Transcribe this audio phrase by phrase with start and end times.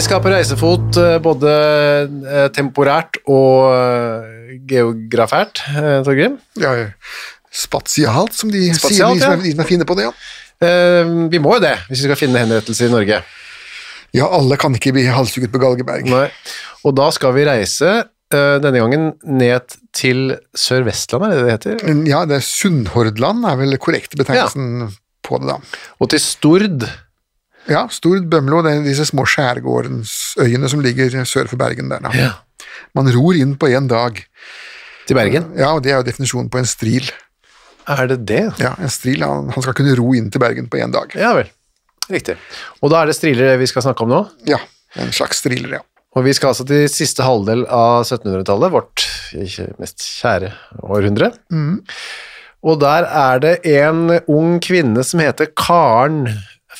[0.00, 1.50] Vi skal på reisefot eh, både
[2.24, 5.60] eh, temporært og eh, geografært,
[6.06, 6.38] Torgrim.
[6.56, 6.70] Ja,
[7.52, 10.14] spatialt, som de Spatialt, sier, de som, er, de som er fine på det, ja.
[11.34, 13.18] Vi må jo det, hvis vi skal finne henrettelser i Norge.
[14.16, 16.08] Ja, alle kan ikke bli halshugget på Galgeberg.
[16.08, 16.24] Nei.
[16.88, 17.92] Og da skal vi reise
[18.32, 21.94] denne gangen ned til Sør-Vestlandet, er det det heter?
[22.08, 24.94] Ja, det er Sunnhordland er vel korrekte betegnelsen
[25.28, 25.60] på det, da.
[26.00, 26.88] Og til Stord.
[27.68, 32.30] Ja, Stord, Bømlo, det er disse små skjærgårdsøyene som ligger sør for Bergen der, da.
[32.96, 34.16] Man ror inn på én dag.
[35.06, 35.50] Til Bergen.
[35.58, 37.10] Ja, og det er jo definisjonen på en stril.
[37.90, 38.42] Er det det?
[38.62, 41.12] Ja, en stril, han, han skal kunne ro inn til Bergen på én dag.
[41.18, 41.50] Ja vel.
[42.10, 42.36] Riktig.
[42.80, 44.20] Og da er det striler vi skal snakke om nå.
[44.48, 44.58] Ja,
[44.98, 45.84] en slags striler, ja.
[46.18, 49.04] Og vi skal altså til siste halvdel av 1700-tallet, vårt
[49.78, 50.50] mest kjære
[50.82, 51.28] århundre.
[52.66, 56.24] Og der er det en ung kvinne som heter Karen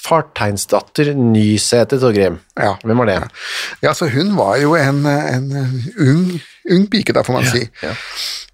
[0.01, 2.39] Farteinsdatter Nysæter Torgrim.
[2.59, 2.75] Ja.
[2.85, 3.19] Hvem var det?
[3.85, 5.51] Ja, så hun var jo en, en
[6.01, 6.25] ung,
[6.71, 7.93] ung pike, da, får man si, ja.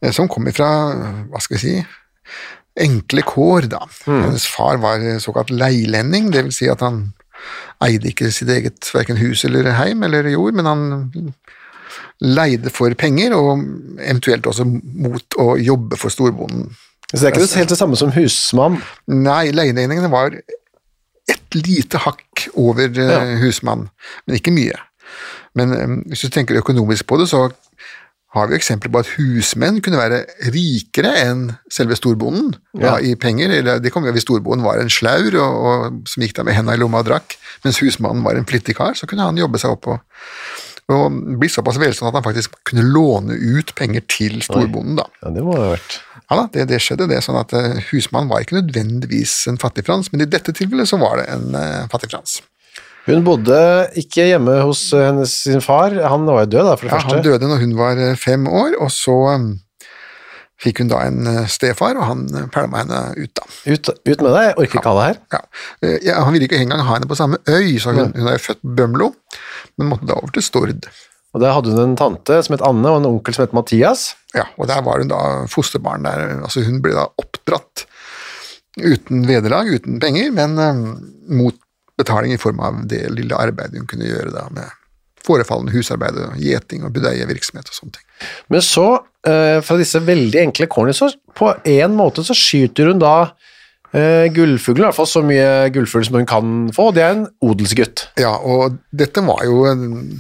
[0.03, 0.69] eh, som kom ifra,
[1.31, 1.77] hva skal vi si,
[2.87, 3.85] enkle kår, da.
[4.07, 7.07] Hennes far var såkalt leilending, det vil si at han
[7.85, 10.85] eide ikke sitt eget hverken hus eller heim eller jord, men han
[12.25, 13.63] leide for penger, og
[14.01, 16.71] eventuelt også mot å jobbe for storbonden.
[17.13, 18.81] Så det er ikke helt det samme som husmann?
[19.07, 20.35] Nei, leielendingene var
[21.47, 23.21] et lite hakk over eh, Ja.
[23.43, 23.89] husmann,
[24.27, 24.77] men ikke mye.
[25.55, 27.47] Men eh, hvis du tenker økonomisk på det, så
[28.37, 30.19] har vi eksempler på at husmenn kunne være
[30.53, 32.97] rikere enn selve storbonden Ja.
[32.99, 32.99] ja.
[33.01, 33.51] i penger.
[33.63, 36.55] Eller det kom jo hvis storbonden var en slaur og, og, som gikk der med
[36.59, 39.59] henda i lomma og drakk, mens husmannen var en flittig kar, så kunne han jobbe
[39.63, 40.27] seg opp og,
[40.93, 44.99] og bli såpass velstående at han faktisk kunne låne ut penger til storbonden.
[45.01, 45.07] da.
[45.25, 45.97] Ja, det må det ha vært.
[46.31, 49.85] Ja da, det, det skjedde det, sånn at eh, husmannen var ikke nødvendigvis en fattig
[49.87, 52.41] Frans, men i dette tilfellet så var det en uh, fattigfrans.
[53.07, 53.59] Hun bodde
[54.03, 56.99] ikke hjemme hos eh, hennes sin far, han var jo død da, for det Ja,
[56.99, 57.15] første.
[57.15, 59.47] han døde når hun var fem år, og så um,
[60.59, 63.47] fikk hun da en stefar, og han pælma henne ut da.
[63.71, 65.21] Ut, ut med deg, jeg orker ikke ha deg her.
[65.37, 65.43] Ja.
[66.09, 68.47] Ja, han ville ikke engang ha henne på samme øy, så hun, hun er jo
[68.51, 69.13] født Bømlo,
[69.79, 70.89] men måtte da over til Stord.
[71.37, 74.15] Og der hadde hun en tante som het Anne, og en onkel som het Mathias.
[74.33, 75.21] Ja, og der var hun da
[75.53, 77.85] fosterbarn der, altså hun ble da oppdratt
[78.77, 80.81] uten vederlag, uten penger, men um,
[81.29, 81.57] mot
[81.97, 84.73] betaling i form av det lille arbeidet hun kunne gjøre da med
[85.27, 88.07] forefallende husarbeid og gjeting og budeievirksomhet og sånne ting.
[88.53, 88.87] Men så,
[89.27, 93.17] eh, fra disse veldig enkle kårene, så på en måte så skyter hun da
[93.97, 97.27] eh, gullfuglen, i hvert fall så mye gullfugl som hun kan få, det er en
[97.45, 98.07] odelsgutt.
[98.21, 99.63] Ja, og dette var jo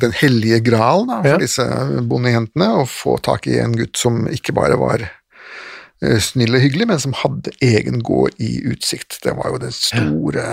[0.01, 1.39] den hellige gral da, for Ja.
[1.43, 1.67] disse
[2.09, 5.05] bondejentene, å få tak i en gutt som ikke bare var
[6.03, 9.21] eh, snill og hyggelig, men som hadde egen gård i utsikt.
[9.25, 10.45] Det var jo det store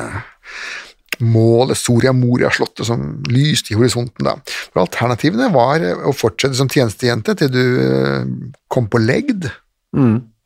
[1.21, 4.33] målet, Soria Moria-slottet, som lyste i horisonten da.
[4.73, 7.63] For alternativene var eh, å fortsette som tjenestejente til du
[8.73, 9.49] kom på legd.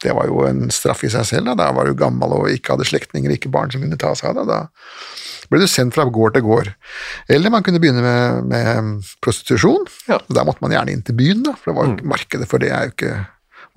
[0.03, 1.47] Det var jo en straff i seg selv.
[1.49, 4.29] Da, da var du gammel og ikke hadde slektninger, ikke barn som kunne ta seg
[4.29, 4.51] av deg.
[4.51, 6.69] Da ble du sendt fra gård til gård.
[7.31, 9.87] Eller man kunne begynne med, med prostitusjon.
[10.11, 10.19] Ja.
[10.27, 12.69] Der måtte man gjerne inn til byen, da, for det var, jo- markedet for det
[12.75, 13.13] er jo ikke,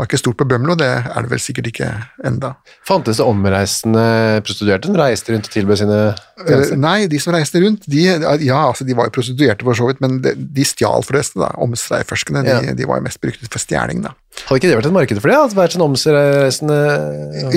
[0.00, 1.90] var ikke stort på Bømlo, det er det vel sikkert ikke
[2.26, 2.54] enda.
[2.88, 4.04] Fantes det omreisende
[4.46, 5.98] prostituerte som reiste rundt og tilbød sine
[6.40, 6.74] tjenester?
[6.74, 8.06] Uh, Nei, de som reiste rundt, de,
[8.46, 11.52] ja, altså, de var jo prostituerte for så vidt, men de, de stjal forresten, da.
[11.60, 12.74] Omstreiferskene, de, Ja.
[12.80, 14.14] de var jo mest brukt for stjeling, da.
[14.46, 15.36] Hadde ikke det vært et marked for det?
[15.36, 16.78] At vært sånn omreisende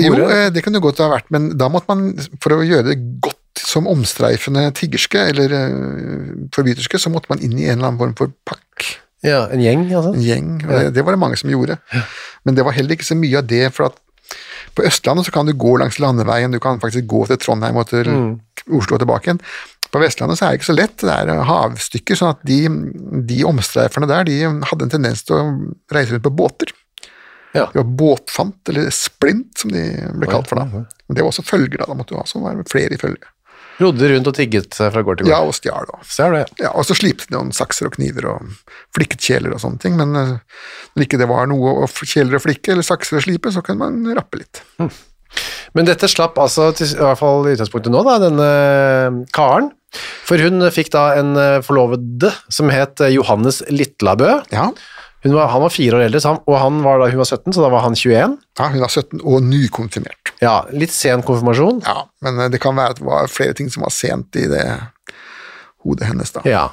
[0.02, 0.28] Jo, hore?
[0.34, 2.10] eh, det kunne godt ha vært, men da måtte man,
[2.44, 7.56] for å gjøre det godt som omstreifende tiggerske eller forbyterske, forbryterske, så måtte man inn
[7.58, 8.88] i en eller annen form for pakk.
[9.24, 10.12] Ja, en gjeng, altså?
[10.12, 10.88] en gjeng, ja.
[10.92, 11.78] det, var det mange som gjorde.
[12.44, 14.00] Men det var heller ikke så mye av det, for at
[14.74, 17.88] på Østlandet så kan du gå langs landeveien, du kan faktisk gå til Trondheim og
[17.88, 18.08] til
[18.74, 19.42] Oslo og tilbake igjen.
[19.94, 22.56] På Vestlandet så er det ikke så lett, det er havstykker, sånn at de,
[23.28, 25.44] de omstreiferne der, de hadde en tendens til å
[25.94, 26.72] reise rundt på båter.
[27.54, 27.68] Ja.
[27.70, 29.84] Det var båtfant, eller splint, som de
[30.18, 30.66] ble kalt for da.
[30.66, 33.30] Men det var også følger da, da måtte du altså være flere i følge.
[33.80, 35.48] Rodde rundt og tigget fra gård til Ja, gård.
[35.50, 36.44] og stjal og du det?
[36.62, 38.52] ja, og så slipte de noen sakser og kniver og
[38.94, 40.36] flikket kjeler og sånne ting, men eh,
[40.94, 43.82] når ikke det var noe å kjeler og flikke eller sakser å slipe, så kunne
[43.86, 44.62] man rappe litt.
[45.74, 49.72] Men dette slapp altså, til, i hvert fall i utgangspunktet nå, da, denne Karen.
[50.26, 54.36] For hun fikk da en eh, forlovede som het eh, Johannes Litlabø.
[54.54, 54.68] Ja,
[55.32, 57.54] var, han var fire år eldre, så han, og han var da, hun var 17,
[57.56, 58.34] så da var han 21.
[58.60, 60.34] ja hun var 17 og nykonfirmert.
[60.44, 61.80] Ja, litt sen konfirmasjon.
[61.86, 64.44] Ja, men eh, det kan være at det var flere ting som var sent i
[64.52, 64.66] det
[65.84, 66.42] hodet hennes da.
[66.48, 66.66] Ja.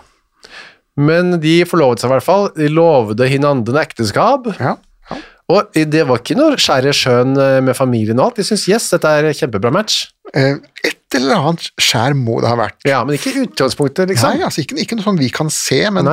[0.99, 2.49] Men de forlovet seg i hvert fall.
[2.57, 4.51] De lovde hinanden ekteskap.
[4.59, 4.75] Ja,
[5.09, 5.19] ja.
[5.51, 8.37] Og det var ikke noe skjære sjøen eh, med familien og alt.
[8.39, 10.05] De syntes yes, dette er kjempebra match.
[10.35, 12.77] Eh, Et eller annet skjær må det ha vært.
[12.87, 14.37] Ja, men ikke utgangspunktet, liksom.
[14.37, 16.07] Nei, altså ikke, ikke noe som vi kan se, men,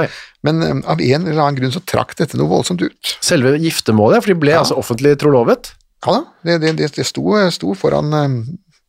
[0.47, 3.17] men eh, av en eller annen grunn så trakk dette noe voldsomt ut.
[3.25, 5.75] Selve giftermålet, for de ble altså offentlig trolovet.
[6.07, 7.25] Ja da, det, det, det, det sto,
[7.55, 8.39] sto foran eh,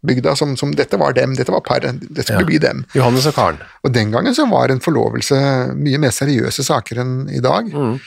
[0.06, 2.48] bygda som, som dette var dem, dette var paret, det skulle Ja.
[2.48, 2.86] bli dem.
[2.96, 3.58] Johannes og Karen.
[3.84, 5.40] Og den gangen så var en forlovelse
[5.76, 7.68] mye mer seriøse saker enn i dag.
[7.74, 7.98] Mm.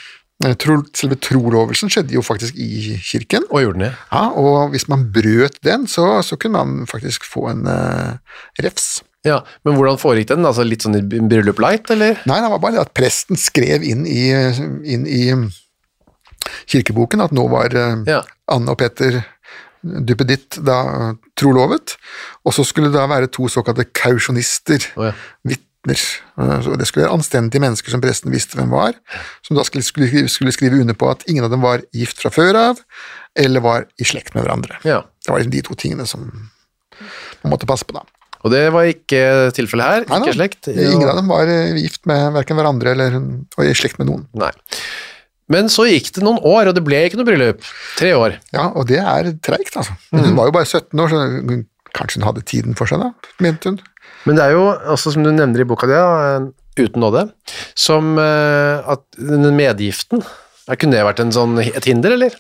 [0.43, 0.57] Eh,
[0.99, 3.47] selve trolovelsen skjedde jo faktisk i kirken.
[3.51, 3.95] Og gjorde den det.
[4.11, 8.19] Ja, og hvis man brøt den, så, så kunne man faktisk få en uh,
[8.63, 9.03] refs.
[9.27, 10.47] Ja, Men hvordan foregikk den?
[10.49, 12.19] Altså Litt sånn i bryllup light, eller?
[12.27, 14.33] Nei, det var bare det at presten skrev inn i,
[14.83, 15.23] inn i
[16.71, 18.25] kirkeboken at nå var uh, Ja.
[18.51, 19.23] Anne og Peter
[19.83, 21.97] duppeditt da trolovet,
[22.47, 25.57] og så skulle det da være to såkalte kausjonister, oh, ja.
[25.89, 26.23] Vitner.
[26.39, 28.95] Eh, det skulle være anstendige mennesker som presten visste hvem var,
[29.47, 29.85] som da skulle,
[30.53, 32.81] skrive under på at ingen av dem var gift fra før av,
[33.39, 34.79] eller var i slekt med hverandre.
[34.87, 35.03] Ja.
[35.23, 36.27] Det var liksom de to tingene som
[37.43, 38.05] man måtte passe på da.
[38.43, 40.05] Og det var ikke tilfellet her.
[40.11, 40.69] Nei ikke slekt.
[40.73, 43.19] Ingen av dem var eh, gift med verken hverandre eller
[43.57, 44.25] var i slekt med noen.
[44.35, 44.51] Nei.
[45.53, 47.63] Men så gikk det noen år, og det ble ikke noe bryllup.
[47.99, 48.39] Tre år.
[48.55, 49.95] Ja, og det er treigt, altså.
[50.11, 50.27] Men Mm.
[50.31, 53.11] hun var jo bare 17 år, så kanskje hun hadde tiden for seg da,
[53.45, 53.79] mente hun.
[54.27, 54.65] Men det er jo,
[54.95, 55.99] også som du nevner i boka di,
[56.79, 57.27] uten nåde,
[57.79, 60.23] som eh, at medgiften
[60.79, 62.37] Kunne det vært en sånn, et hinder, eller?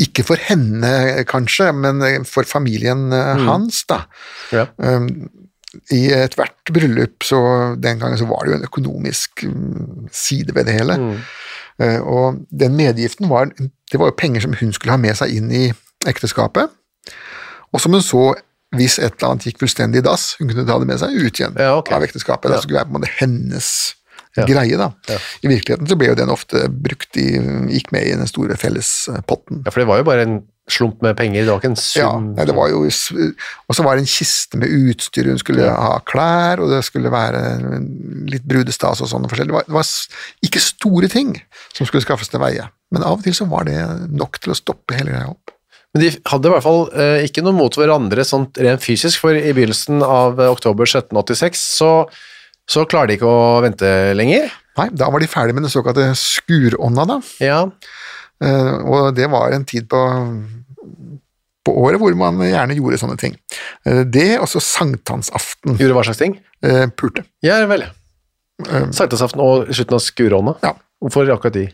[0.00, 3.48] Ikke for henne, kanskje, men eh, for familien eh, Mm.
[3.50, 4.04] hans, da.
[4.54, 4.68] Ja.
[4.78, 5.28] Um,
[5.90, 7.40] I ethvert bryllup, så
[7.80, 10.96] den gangen så var det jo en økonomisk um, side ved det hele.
[11.00, 11.18] Mm.
[11.82, 15.34] Uh, og den medgiften var, det var jo penger som hun skulle ha med seg
[15.36, 15.66] inn i
[16.08, 16.70] ekteskapet,
[17.72, 18.30] og som hun så,
[18.76, 21.40] hvis et eller annet gikk fullstendig i dass, hun kunne ta det med seg ut
[21.40, 21.96] igjen Ja, okay.
[21.98, 22.50] av ekteskapet.
[22.50, 22.56] Ja.
[22.56, 23.68] Det skulle være på en måte hennes
[24.32, 24.46] Ja.
[24.48, 24.86] greie, da.
[25.12, 25.18] Ja.
[25.44, 27.34] I virkeligheten så ble jo den ofte brukt i,
[27.68, 29.60] gikk med i den store fellespotten.
[29.66, 30.38] Ja, for det var jo bare en
[30.72, 33.96] slump med penger, det var ikke en Ja, nei, det var jo Og så var
[33.98, 37.42] det en kiste med utstyr, hun skulle ha klær, og det skulle være
[38.32, 39.52] litt brudestas og sånn forskjellig.
[39.52, 39.90] Det var, det var
[40.48, 41.34] ikke store ting
[41.74, 43.76] som skulle skaffes til veie, men av og til så var det
[44.16, 45.52] nok til å stoppe hele greia opp.
[45.92, 49.36] Men de hadde i hvert fall eh, ikke noe mot hverandre sånn rent fysisk, for
[49.36, 51.90] i begynnelsen av eh, oktober 1786 så,
[52.70, 54.48] så klarer de ikke å vente lenger.
[54.80, 57.20] Nei, da var de ferdig med den såkalte skurånda, da.
[57.44, 57.66] Ja,
[58.42, 59.98] Eh, og det var en tid på,
[61.62, 63.36] på året hvor man gjerne gjorde sånne ting.
[63.86, 65.76] Det, og så sankthansaften.
[65.78, 66.34] gjorde hva slags ting?
[66.98, 67.22] Pulte.
[67.46, 67.84] Ja vel.
[68.66, 70.56] Sankthansaften og slutten av skurånda.
[70.66, 70.72] Ja.
[71.02, 71.64] Hvorfor akkurat de?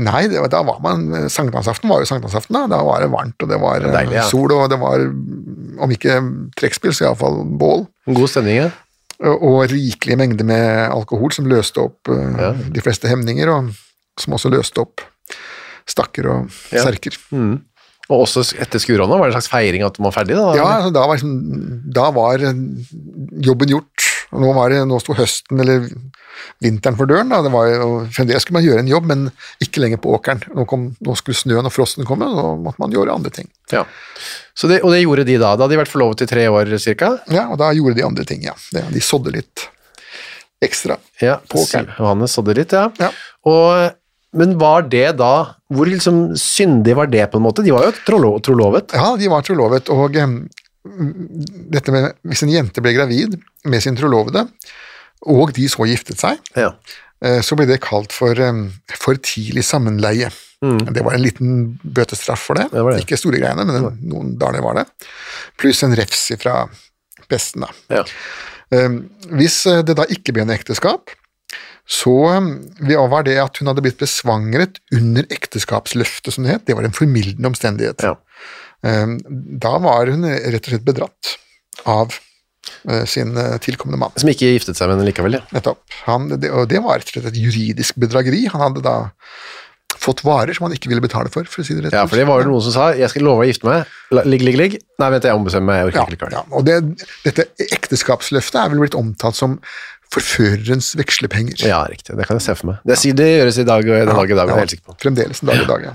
[0.00, 2.62] Nei, det, da var man Sankthansaften var jo sankthansaften, da.
[2.70, 4.22] Da var det varmt, og det var Det deilig, ja.
[4.30, 5.04] sol, og det var,
[5.84, 6.14] om ikke
[6.56, 7.84] trekkspill, så iallfall bål.
[8.08, 8.70] God stemning, ja.
[9.22, 12.52] Og, rikelige mengder med alkohol som løste opp eh, Ja.
[12.74, 13.68] de fleste hemninger, og
[14.18, 15.04] som også løste opp
[15.86, 16.82] stakker og Ja.
[16.88, 17.14] serker.
[18.10, 20.48] Og også etter skurånda var det en slags feiring at man var ferdig, da?
[20.58, 22.64] Ja, altså, da var, liksom, da var eh,
[23.46, 24.08] jobben gjort.
[24.32, 25.84] Nå, var det, nå sto høsten eller
[26.62, 27.28] vinteren for døren.
[27.32, 27.42] Da.
[27.44, 29.26] Det var jo, fremdeles skulle man gjøre en jobb, men
[29.62, 30.40] ikke lenger på åkeren.
[30.56, 33.50] Nå, kom, nå skulle snøen og frosten komme, og da måtte man gjøre andre ting.
[33.74, 33.84] Ja.
[34.56, 35.52] Så det, og det gjorde de da?
[35.52, 37.14] Da hadde de vært forlovet i tre år cirka?
[37.32, 38.56] Ja, og da gjorde de andre ting, ja.
[38.72, 39.66] De sådde litt
[40.62, 40.96] ekstra.
[41.20, 41.90] Ja, På åkeren.
[41.98, 42.86] Johannes sådde litt, ja.
[43.02, 43.10] Ja.
[43.50, 43.98] Og,
[44.38, 45.32] men var det da
[45.72, 47.64] hvor liksom syndig var det på en måte?
[47.66, 48.94] De var jo trolovet.
[48.96, 50.36] Ja, de var trolovet, og em,
[50.82, 53.36] dette med hvis en jente ble gravid
[53.70, 54.46] med sin trolovede,
[55.30, 56.72] og de så giftet seg, Ja.
[57.22, 58.34] eh, så ble det kalt for
[58.98, 60.30] for tidlig sammenleie.
[60.62, 62.68] Det var en liten bøtestraff for det.
[62.70, 62.74] Mm.
[62.76, 63.00] Det det.
[63.02, 64.84] Ikke store greiene, men en, noen dager var det.
[65.58, 66.68] Pluss en refs fra
[67.28, 67.72] presten, da.
[67.90, 68.04] Ja.
[68.72, 71.10] Um, Hvis eh, det da ikke ble en ekteskap,
[71.82, 72.14] så
[73.10, 76.94] var det at hun hadde blitt besvangret under ekteskapsløftet, som det het, det var en
[76.94, 78.04] formildende omstendighet.
[78.06, 78.14] Ja.
[78.82, 79.16] Um,
[79.62, 81.32] Da var hun rett og slett bedratt
[81.86, 82.14] av
[82.88, 84.14] eh, sin eh, tilkommende mann.
[84.18, 85.42] Som ikke giftet seg med henne likevel, ja.
[85.54, 85.82] Nettopp.
[86.06, 88.44] Han, det, og det var rett og slett et juridisk bedrageri.
[88.52, 88.96] Han hadde da
[90.02, 92.18] fått varer som han ikke ville betale for, for å si det rett Ja, for
[92.18, 93.86] det var jo noen som sa 'jeg skal love å gifte meg'.
[94.26, 94.72] Ligg, ligg, ligg.
[94.98, 95.78] Nei, vent, jeg ombestemmer meg.
[95.78, 96.32] Jeg orker Ja, ikke likevel.
[96.32, 96.42] ja.
[96.50, 99.60] Og det, dette ekteskapsløftet er vel blitt omtalt som
[100.12, 101.62] forførerens vekslepenger.
[101.64, 102.16] Ja, riktig.
[102.18, 102.80] Det kan jeg se for meg.
[102.84, 104.96] Det, det gjøres i dag, den dag i dag, er jeg helt sikker på.
[105.06, 105.94] Fremdeles en dag i dag, ja.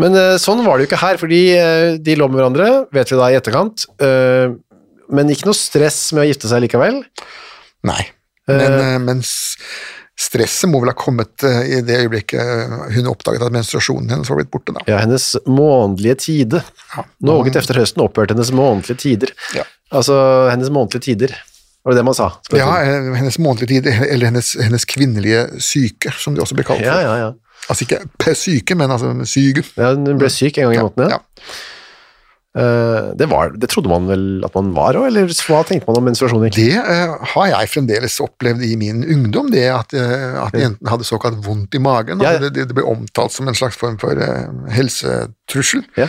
[0.00, 3.12] Men eh, sånn var det jo ikke her, fordi eh, de lå med hverandre, vet
[3.12, 3.88] vi da i etterkant.
[4.02, 4.54] eh,
[5.06, 6.96] men ikke noe stress med å gifte seg likevel.
[7.86, 8.00] Nei.
[8.50, 9.20] Men, men
[10.18, 14.50] stresset må vel ha kommet i det øyeblikket hun oppdaget at menstruasjonen hennes var blitt
[14.50, 14.82] borte, da.
[14.90, 16.64] Ja, hennes månedlige tide.
[16.96, 17.04] Ja.
[17.26, 19.34] Noe etter høsten opphørte hennes månedlige tider.
[19.54, 19.62] Ja.
[19.94, 20.18] Altså,
[20.50, 21.36] hennes månedlige tider.
[21.86, 22.32] Var det det man sa?
[22.50, 22.66] Ja,
[23.14, 26.82] hennes månedlige tider, eller hennes, hennes kvinnelige syke, som det også blir kalt.
[26.82, 26.88] For.
[26.90, 27.28] ja, ja, ja.
[27.66, 29.64] Altså ikke syke, men altså syke.
[29.76, 29.94] ja.
[29.94, 31.18] Hun ble syk en gang i måneden, ja.
[31.18, 31.56] Ja.
[32.56, 35.98] Eh, det, var, det trodde man vel at man var òg, eller hva tenkte man
[36.00, 36.46] om menstruasjon?
[36.56, 41.04] Det uh, har jeg fremdeles opplevd i min ungdom, det at, uh, at jentene hadde
[41.04, 42.22] såkalt vondt i magen.
[42.24, 44.16] Ja, det, det ble omtalt som en slags form for
[44.72, 45.84] helsetrussel.
[46.00, 46.08] Ja.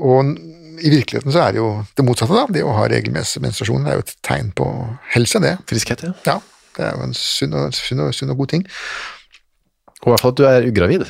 [0.00, 0.34] Og
[0.80, 2.44] i virkeligheten så er det jo det motsatte, da.
[2.52, 4.66] Det å ha regelmessig menstruasjon er jo et tegn på
[5.14, 5.54] helse, det.
[5.70, 6.12] Friskhet, ja.
[6.28, 6.36] Ja,
[6.76, 8.68] det er jo en sunn og, sunn og, sunn og god ting.
[10.00, 11.04] Og i hvert fall at du er ugravid.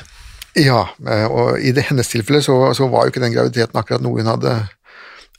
[0.59, 4.03] Ja, eh, og i det, hennes tilfelle så, så var jo ikke den graviditeten akkurat
[4.03, 4.57] noe hun hadde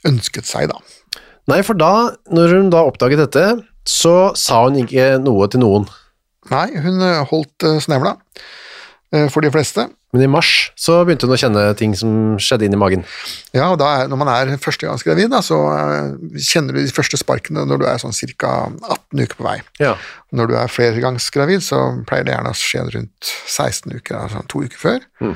[0.09, 1.21] ønsket seg, da.
[1.51, 3.45] Nei, for da, når hun da oppdaget dette,
[3.87, 5.85] så sa hun ikke noe til noen.
[6.51, 8.17] Nei, hun eh, holdt eh, snevla
[9.33, 9.87] for de fleste.
[10.13, 13.01] Men i mars så begynte hun å kjenne ting som skjedde inn i magen.
[13.55, 17.17] Ja, og da er, når man er førstegangsgravid, da, så eh, kjenner du de første
[17.17, 18.53] sparkene når du er sånn ca.
[18.93, 19.57] 18 uker på vei.
[19.81, 19.95] Ja.
[20.37, 24.61] Når du er flergangsgravid, så pleier det gjerne å skje rundt 16 uker, altså to
[24.67, 25.07] uker før.
[25.23, 25.33] Mm.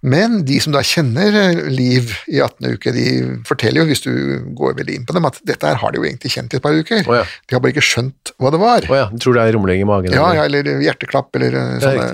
[0.00, 3.08] Men de som da kjenner eh, liv i 18 uker, de
[3.48, 4.12] forteller jo, hvis du
[4.56, 6.64] går veldig inn på dem, at dette her har de jo egentlig kjent i et
[6.64, 7.04] par uker.
[7.04, 7.26] Oh, ja.
[7.44, 8.88] De har bare ikke skjønt hva det var.
[8.88, 10.16] Oh, ja, du tror det er rumling i magen?
[10.16, 10.40] Ja, eller?
[10.40, 12.08] ja, eller hjerteklapp, eller eh, sånne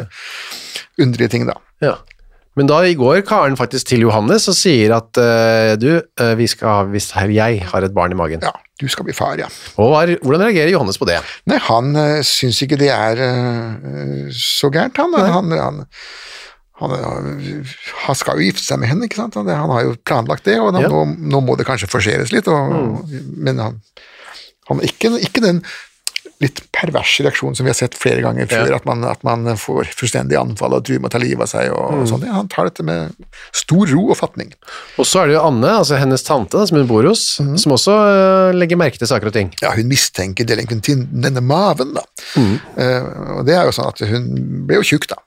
[1.07, 1.59] underlige ting, da.
[1.85, 1.95] Ja.
[2.57, 6.47] Men da i går Karen faktisk til Johannes og sier at uh, du, uh, vi
[6.49, 8.40] skal, hvis her, jeg har et barn i magen.
[8.40, 9.50] Ja, du skal bli far, ja.
[9.76, 11.19] Og hva er- hvordan reagerer Johannes på det?
[11.52, 15.19] Nei, han uh, syns ikke det er uh, så gærent, han.
[15.37, 15.83] Han, han,
[16.80, 19.38] han, eh, han skal jo gifte seg med henne, ikke sant.
[19.40, 20.92] Han, han har jo planlagt det, og da, Ja.
[20.92, 22.49] nå, nå må det kanskje forseres litt.
[22.52, 23.83] Og, Men han,
[24.68, 25.62] han ikke, ikke den
[26.42, 28.76] litt perverse reaksjonen som vi har sett flere ganger før, Ja.
[28.76, 31.71] at, man, at man får fullstendig anfall og truer med å ta livet av seg
[31.73, 32.26] og, sånn.
[32.28, 33.14] Ja, Han tar dette med
[33.56, 34.52] stor ro og fatning.
[35.00, 37.56] Og så er det jo Anne, altså hennes tante som hun bor hos, mm.
[37.62, 39.54] som også eh, legger merke til saker og ting.
[39.64, 42.04] Ja, hun mistenker til denne maven, da.
[42.37, 42.52] Mm.
[42.85, 44.28] Eh, og det er jo sånn at hun
[44.68, 45.23] ble jo tjukk, da.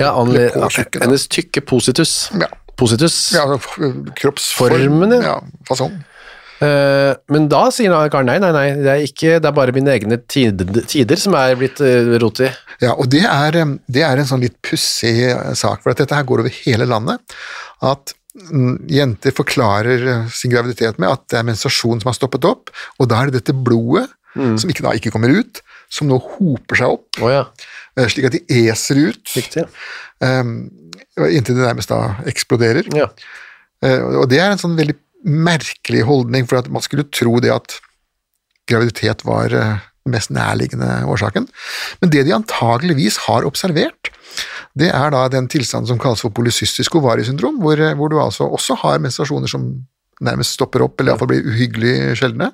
[0.00, 2.30] Ja, hennes tykke positus.
[2.40, 2.48] Ja.
[2.80, 3.16] Positus.
[3.36, 5.36] Ja, altså, kroppsformen, ja.
[5.68, 5.98] Fasong.
[6.60, 9.94] Eh, men da sier Karen nei, nei, nei, det er, ikke, det er bare mine
[9.94, 12.50] egne tider, tider som er blitt uh, rot i.
[12.84, 16.02] Ja, og det er, eh, det er en sånn litt pussig eh, sak, for at
[16.02, 17.36] dette her går over hele landet.
[17.84, 22.48] At mm, jenter forklarer eh, sin graviditet med at det er menstruasjon som har stoppet
[22.48, 25.58] opp, og da er det dette blodet, som ikke, da ikke kommer ut,
[25.90, 29.66] som nå hoper seg opp, Oh, ja, eh, slik at de eser ut, riktig.
[30.22, 30.42] eh,
[31.30, 32.86] inntil de nærmest da eksploderer.
[32.96, 33.08] Ja.
[33.82, 37.50] Eh, Og det er en sånn veldig merkelig holdning, for at man skulle tro det
[37.52, 37.80] at
[38.70, 41.48] graviditet var eh, den mest nærliggende årsaken.
[42.00, 44.10] Men det de antageligvis har observert,
[44.78, 48.46] det er da den tilstanden som kalles for polycystisk ovariesyndrom, hvor, eh, hvor du altså
[48.48, 49.86] også har menstruasjoner som
[50.20, 52.52] nærmest stopper opp, eller iallfall blir uhyggelig sjeldne,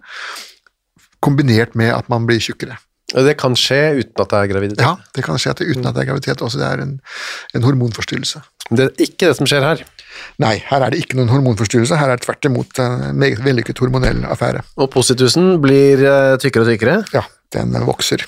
[1.21, 2.77] kombinert med at man blir tjukkere.
[3.15, 4.83] Det kan skje uten at det er graviditet.
[4.83, 6.97] Ja, det kan skje uten at det er graviditet også, det er en,
[7.55, 8.43] en hormonforstyrrelse.
[8.67, 9.85] Det er ikke det som skjer her.
[10.43, 13.79] Nei, her er det ikke noen hormonforstyrrelse, her er det tvert imot en meget vellykket
[13.85, 14.65] hormonell affære.
[14.83, 16.97] Og positusen blir eh, tykkere og tykkere.
[17.15, 17.23] Ja,
[17.55, 18.27] den vokser.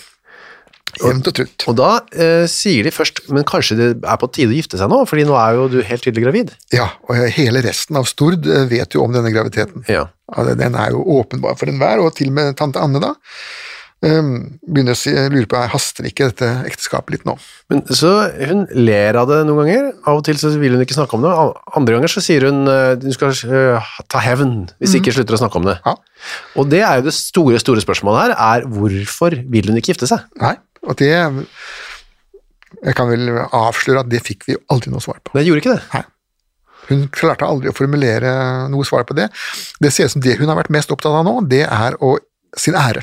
[0.99, 1.65] Jevnt og trutt.
[1.71, 4.91] Og da eh, sier de først men kanskje det er på tide å gifte seg
[4.91, 6.55] nå, fordi nå er jo du helt tydelig gravid.
[6.75, 9.85] Ja, og hele resten av Stord eh, vet jo om denne graviditeten.
[9.91, 10.07] Ja.
[10.33, 13.15] Ja, Den er jo åpenbar for enhver, og til og med tante Anne, da.
[13.99, 17.33] Um, begynner å si, lure på haster ikke dette ekteskapet litt nå.
[17.73, 18.13] Men, så
[18.47, 19.89] hun ler av det noen ganger.
[20.07, 21.33] Av og til så vil hun ikke snakke om det.
[21.75, 25.41] Andre ganger så sier hun eh, du skal eh, ta hevn hvis ikke slutter å
[25.43, 25.75] snakke om det.
[25.83, 25.97] Ja.
[26.63, 30.11] Og det er jo det store, store spørsmålet her, er hvorfor vil hun ikke gifte
[30.11, 30.23] seg?
[30.39, 30.55] Nei,
[30.87, 31.11] og det
[32.79, 35.35] Jeg kan vel avsløre at det fikk vi jo aldri noe svar på.
[35.35, 35.85] Det gjorde ikke det.
[35.97, 36.07] Nei.
[36.89, 38.31] Hun klarte aldri å formulere
[38.71, 39.27] noe svar på det.
[39.83, 42.15] Det ser ut som det hun har vært mest opptatt av nå, det er å,
[42.55, 43.03] sin ære.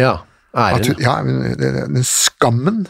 [0.00, 0.18] Ja,
[0.56, 0.84] æren.
[0.84, 1.14] hun, ja,
[1.88, 2.82] den skammen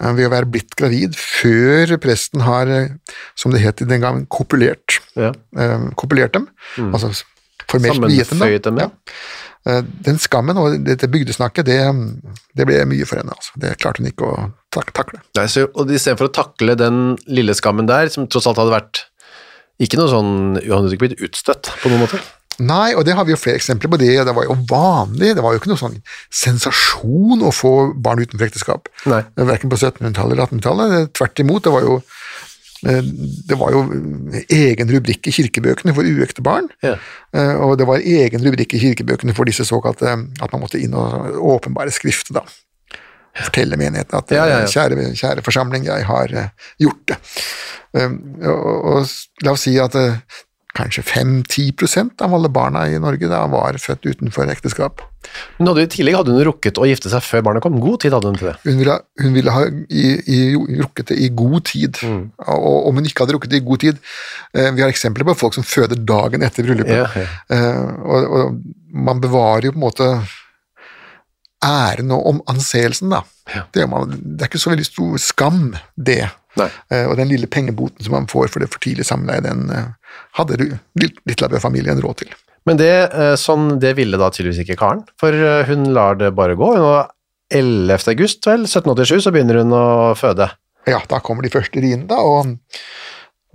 [0.00, 4.26] eh, ved å være blitt gravid før presten har, eh, som det het den gangen,
[4.30, 5.32] kopulert, Ja.
[5.58, 7.12] eh, kopulert dem, altså
[7.68, 8.60] formelt viet dem.
[8.62, 8.90] Dem, ja.
[9.68, 9.82] Ja.
[9.84, 11.80] Den skammen og dette bygdesnakket, det,
[12.56, 13.34] det ble mye for henne.
[13.34, 13.52] Altså.
[13.60, 15.18] Det klarte hun ikke å tak takle.
[15.36, 19.02] Nei, så, og istedenfor å takle den lille skammen der, som tross alt hadde vært
[19.78, 20.30] ikke noe sånn
[20.62, 22.18] Hun hadde ikke blitt utstøtt på noen måte.
[22.58, 24.10] Nei, og det har vi jo flere eksempler på det.
[24.26, 25.98] Det var jo vanlig, det var jo ikke noe sånn
[26.34, 28.88] sensasjon å få barn utenfor ekteskap.
[29.06, 29.20] Nei.
[29.38, 31.12] Verken på 1700-tallet eller 1800-tallet.
[31.18, 31.98] Tvert imot, det var jo
[32.88, 33.02] eh,
[33.50, 33.84] det var jo
[34.58, 36.96] egen rubrikk i kirkebøkene for uekte barn, Ja.
[37.34, 40.94] eh, og det var egen rubrikk i kirkebøkene for disse såkalte at man måtte inn
[40.98, 42.44] og åpenbare skrifter, da.
[43.38, 44.58] Fortelle menigheten at Ja, ja.
[44.66, 46.50] Kjære, kjære forsamling, jeg har eh,
[46.82, 47.18] gjort det.
[47.98, 48.58] Og,
[48.98, 49.06] og
[49.46, 49.94] la oss si at
[50.78, 55.02] kanskje 5-10 av alle barna i Norge da var født utenfor ekteskap.
[55.58, 57.80] Hun hadde, I tillegg hadde hun rukket å gifte seg før barna kom.
[57.82, 58.56] God tid hadde hun til det.
[58.64, 60.40] Hun ville, hun ville ha i, i,
[60.80, 62.00] rukket det i god tid,
[62.46, 63.98] og om hun ikke hadde rukket det i god tid
[64.54, 67.30] eh, Vi har eksempler på folk som føder dagen etter bryllupet, Ja, ja.
[67.54, 68.60] Eh, og, og
[69.08, 70.12] man bevarer jo på en måte
[71.64, 73.24] æren og om anseelsen, da.
[73.50, 73.64] Ja.
[73.74, 75.64] Det, er man, det er ikke så veldig stor skam,
[75.96, 76.22] det.
[76.58, 79.90] Eh, og den lille pengeboten som man får for det for tidlig samleie, den eh,
[80.38, 82.36] hadde Litlabø-familien råd til.
[82.68, 86.34] Men det, eh, sånn, det ville da tydeligvis ikke Karen, for eh, hun lar det
[86.36, 86.72] bare gå.
[86.76, 87.14] Hun
[87.48, 88.10] 11.
[88.12, 89.84] august, vel, 1787, så begynner hun å
[90.18, 90.50] føde
[90.88, 92.56] Ja, da kommer de første riene, da, og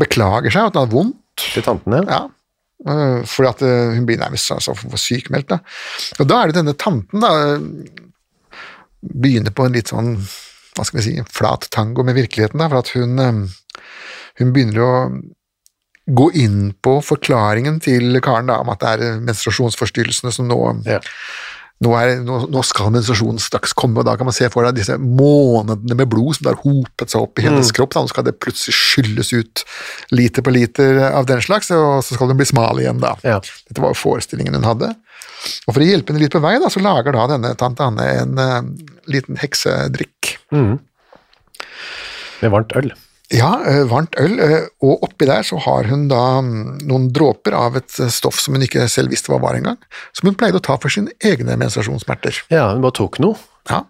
[0.01, 1.19] beklager seg at hun har vondt.
[1.53, 2.01] til tantene.
[2.09, 2.23] Ja,
[2.89, 3.61] øh, fordi at
[3.97, 5.49] hun blir nærmest altså, sykmeldt.
[5.49, 5.59] Da.
[6.21, 7.31] Og da er det denne tanten da,
[9.01, 10.15] begynner på en litt sånn,
[10.73, 13.47] hva skal vi si, flat tango med virkeligheten, da, for at hun,
[14.41, 14.93] hun begynner å
[16.05, 20.99] gå inn på forklaringen til Karen da, om at det er menstruasjonsforstyrrelsene som nå Ja.
[21.83, 24.75] nå, er, nå, nå skal menstruasjonen straks komme, og da kan man se for deg
[24.77, 27.93] disse månedene med blod som har hopet seg opp i hennes kropp.
[27.95, 28.03] Da.
[28.03, 29.63] Nå skal det plutselig skylles ut
[30.11, 33.15] liter på liter av den slags, og så skal hun bli smal igjen da.
[33.23, 33.39] Ja.
[33.39, 34.93] Dette var jo forestillingen hun hadde.
[35.67, 38.05] Og for å hjelpe henne litt på vei, da, så lager da denne tante Anne
[38.21, 38.59] en uh,
[39.11, 40.37] liten heksedrikk.
[42.43, 42.91] Med varmt øl.
[43.33, 47.55] Ja, eh, varmt øl, eh, og oppi der så har hun da mm, noen dråper
[47.57, 49.79] av et eh, stoff som hun ikke selv visste hva var engang,
[50.13, 52.43] som hun pleide å ta for sine egne menstruasjonssmerter.
[52.53, 53.39] Ja, hun bare tok noe.
[53.71, 53.85] Ja.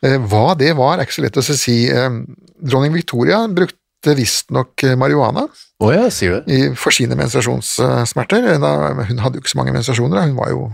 [0.00, 1.74] Hva det var, er ikke så lett å si.
[2.62, 5.48] Dronning Victoria brukte visstnok eh, marihuana
[5.82, 6.06] oh, ja,
[6.78, 8.48] for sine menstruasjonssmerter.
[8.56, 10.68] Hun hadde jo ikke så mange menstruasjoner, hun var jo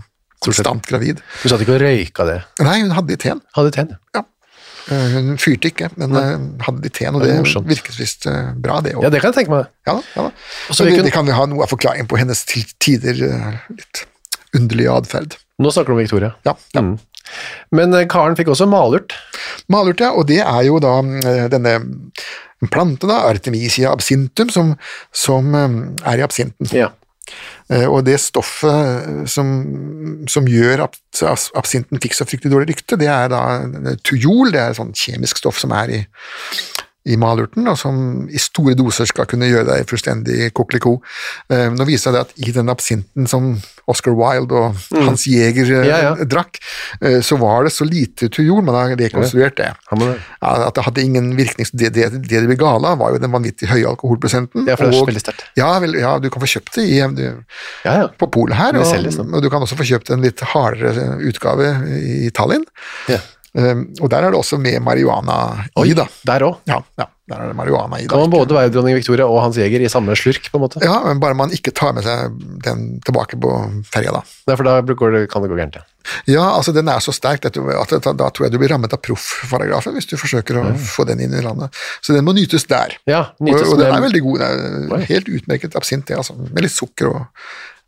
[0.45, 1.23] konstant gravid.
[1.43, 2.43] Hun satt ikke og røyka det.
[2.63, 3.43] Nei, hun hadde det i teen.
[3.57, 3.97] Hadde teen.
[4.15, 4.23] Ja.
[4.89, 6.35] Eh, Hun fyrte ikke, men eh,
[6.67, 9.05] hadde litt teen, og Det det virket visst eh, bra, det òg.
[9.07, 9.73] Ja, det kan jeg tenke meg.
[9.89, 13.21] Ja ja det, det kan vi ha noe av forklaringen på hennes til tider
[13.69, 14.05] litt
[14.57, 15.37] underlige atferd.
[15.61, 16.33] Nå snakker du om Victoria.
[16.47, 16.85] Ja, ja.
[16.85, 16.97] Mm.
[17.77, 19.13] Men Karen fikk også malurt.
[19.69, 20.95] Malurt, ja, og det er jo da
[21.29, 21.75] eh, denne
[22.73, 24.73] plante, da, Artemisia absintum, som,
[25.13, 25.77] som eh,
[26.09, 26.71] er i absinten.
[26.75, 26.91] Ja.
[27.69, 29.53] Eh, Og det stoffet eh, som,
[30.31, 31.23] som gjør at
[31.59, 34.95] absinten fikk så fryktelig dårlig rykte, det er da eh, tujol, det er et sånn
[34.97, 36.03] kjemisk stoff som er i,
[37.09, 40.99] i malurten, og som i store doser skal kunne gjøre deg fullstendig kokeliko.
[41.51, 43.55] Eh, Nå viser det at i den absinten som
[43.89, 45.89] Oscar Wilde og Hans Jæger eh, Mm.
[45.89, 46.25] Ja, ja.
[46.29, 46.59] drakk,
[47.01, 49.71] eh, så var det så lite tujol, man har rekonstruert det.
[49.91, 51.67] Ja, at det hadde ingen virkning.
[51.73, 54.67] Det, det, det de ble gale av, var jo den vanvittig høye alkoholprosenten.
[54.69, 55.45] Ja, for det er og- veldig sterkt.
[55.57, 57.25] Ja, vel, ja, du kan få kjøpt det i, du,
[57.87, 58.07] Ja, ja.
[58.19, 58.85] på polet her, og,
[59.33, 62.65] og du kan også få kjøpt en litt hardere utgave i Tallinn.
[63.55, 63.73] Ja.
[63.73, 65.37] Um, og der er det også med marihuana
[65.81, 66.05] i, da.
[66.29, 66.59] der òg.
[66.69, 68.07] Ja, ja, der er det marihuana i.
[68.11, 70.83] Kan man både være dronning Victoria og Hans Jeger i samme slurk, på en måte?
[70.85, 72.35] Ja, men bare man ikke tar med seg
[72.65, 73.55] den tilbake på
[73.89, 74.21] ferja, da.
[74.51, 75.81] Nei, for da det, kan det gå gærent.
[75.81, 75.87] Ja.
[76.29, 79.97] Ja, altså den er så sterk at, da, tror jeg du blir rammet av proff-paragrafen
[79.97, 81.75] hvis du forsøker å få den inn i landet.
[82.05, 82.97] Så den må nytes der.
[83.09, 84.45] Ja, nytes og, og den er veldig god.
[84.45, 86.37] Det er helt utmerket absint, det, altså.
[86.39, 87.27] Med litt sukker og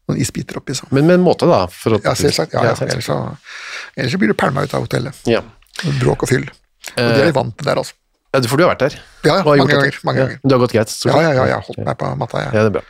[0.09, 0.75] noen isbiter oppi.
[0.79, 0.89] Så.
[0.95, 1.65] Men med en måte, da.
[1.69, 2.55] Å, Ja, selvsagt.
[2.57, 2.75] Ja, ja.
[2.87, 3.19] Ellers, så,
[3.97, 5.21] ellers så blir du pælma ut av hotellet.
[5.31, 5.43] Ja.
[6.01, 6.49] Bråk og fyll.
[6.97, 7.95] Og det er vi vant til der, altså.
[8.31, 8.95] Ja, For du har vært der?
[9.27, 10.41] Ja, ja, mange ganger, mange Ja, ganger.
[10.45, 10.93] Du har gått greit?
[11.05, 12.43] Ja, ja, ja, jeg har holdt meg på matta.
[12.47, 12.83] Ja, det er bra.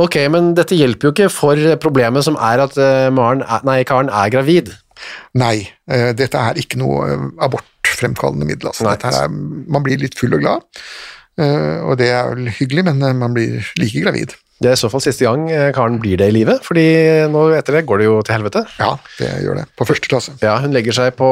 [0.00, 3.78] Ok, men dette hjelper jo ikke for problemet som er at eh, Maren er, nei,
[3.88, 4.72] Karen er gravid.
[5.36, 8.72] Nei, eh, dette er ikke noe eh, abortfremkallende middel.
[8.72, 8.88] Altså.
[8.92, 10.64] Er, man blir litt full og glad,
[11.40, 14.36] eh, og det er vel hyggelig, men eh, man blir like gravid.
[14.62, 16.84] Det er i så fall siste gang eh, Karen blir det i livet, fordi
[17.28, 18.62] nå etter det går det jo til helvete.
[18.80, 19.66] Ja, det gjør det.
[19.76, 20.32] På første klasse.
[20.40, 21.28] Ja, hun legger seg på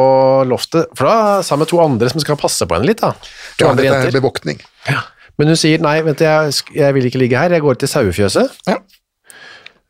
[0.50, 3.14] loftet, for da sammen med to andre som skal passe på henne litt, da.
[3.56, 4.60] To Ja, andre dette er bevoktning.
[4.90, 5.00] Ja.
[5.40, 8.60] Men hun sier nei, vent, jeg, jeg vil ikke ligge her, jeg går til sauefjøset.
[8.68, 8.76] Ja.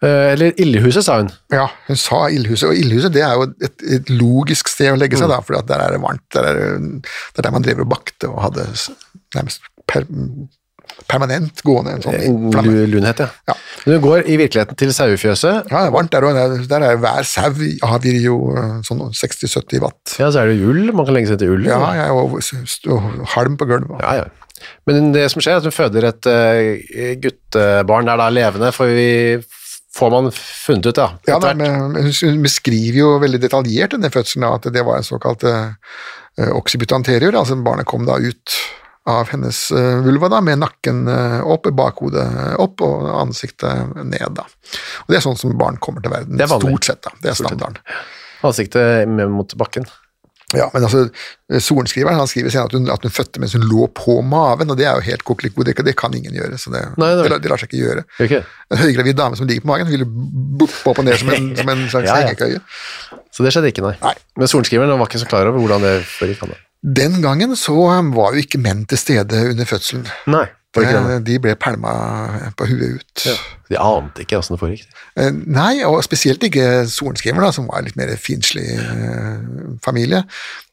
[0.04, 1.30] Eh, Eller ildhuset, sa hun.
[1.52, 5.16] Ja, hun sa ildhuset, og ildhuset det er jo et, et logisk sted å legge
[5.18, 5.34] seg, Mm.
[5.34, 6.22] da, for der er det varmt.
[6.30, 8.66] Det- det er der man drev og bakte og hadde
[9.34, 10.04] nærmest per,
[11.11, 12.85] permanent gående en sånn flamme.
[12.90, 13.28] lunhet, ja.
[13.50, 13.57] Ja.
[13.85, 15.72] Hun går i virkeligheten til sauefjøset.
[15.72, 16.38] Ja, det er varmt der òg.
[16.70, 17.50] Der, er hver sau
[17.88, 20.16] avgir jo eh, sånn 60-70 watt.
[20.20, 21.66] Ja, så er det ull, man kan legge seg til ull.
[21.68, 24.00] Ja, er og, og halm på gulvet.
[24.00, 24.30] Ja, ja.
[24.88, 28.88] Men det som skjer er at hun føder et uh, guttebarn der da levende, for
[28.96, 29.42] vi
[29.94, 31.11] får man funnet ut, da.
[31.28, 35.44] Ja, nei, men hun beskriver jo veldig detaljert denne fødselen, at det var en såkalt
[35.46, 35.68] uh,
[36.54, 38.57] occipitanterior, altså barnet kom da ut
[39.06, 42.24] av hennes eh, vulva da, med nakken eh, opp, bakhodet
[42.62, 44.30] opp og ansiktet ned.
[44.38, 44.46] da.
[45.04, 47.02] Og Det er sånn som barn kommer til verden, Det er stort sett.
[47.04, 47.12] da.
[47.20, 47.76] Det er standarden.
[48.44, 49.84] Ansiktet med mot bakken.
[50.54, 51.08] Ja, men altså,
[51.50, 54.76] Sorenskriveren han skriver senere at hun, at hun fødte mens hun lå på maven, og
[54.78, 56.58] det er jo helt kokeliko, det, det kan ingen gjøre.
[56.60, 57.24] så Det, Nei, nei.
[57.28, 58.04] det, det lar seg ikke gjøre.
[58.22, 58.42] Okay.
[58.70, 61.72] En høygravid dame som ligger på magen, vil boppe opp og ned som en, som
[61.74, 62.28] en slags Ja, ja.
[62.28, 62.60] hengekøye.
[63.34, 63.96] Så det skjedde ikke, nei.
[64.04, 64.14] Nei.
[64.38, 66.44] Men sorenskriveren var ikke så klar over hvordan det foregikk.
[66.84, 67.74] Den gangen så
[68.12, 70.04] var jo ikke menn til stede under fødselen.
[70.28, 70.44] Nei,
[71.24, 71.92] De ble pælma
[72.58, 73.22] på huet ut.
[73.24, 73.34] Ja.
[73.70, 74.98] De ante ikke hvordan det foregikk.
[75.16, 79.38] Eh, Nei, og spesielt ikke sorenskriver, da, som var en litt mer finslig eh,
[79.86, 80.24] familie.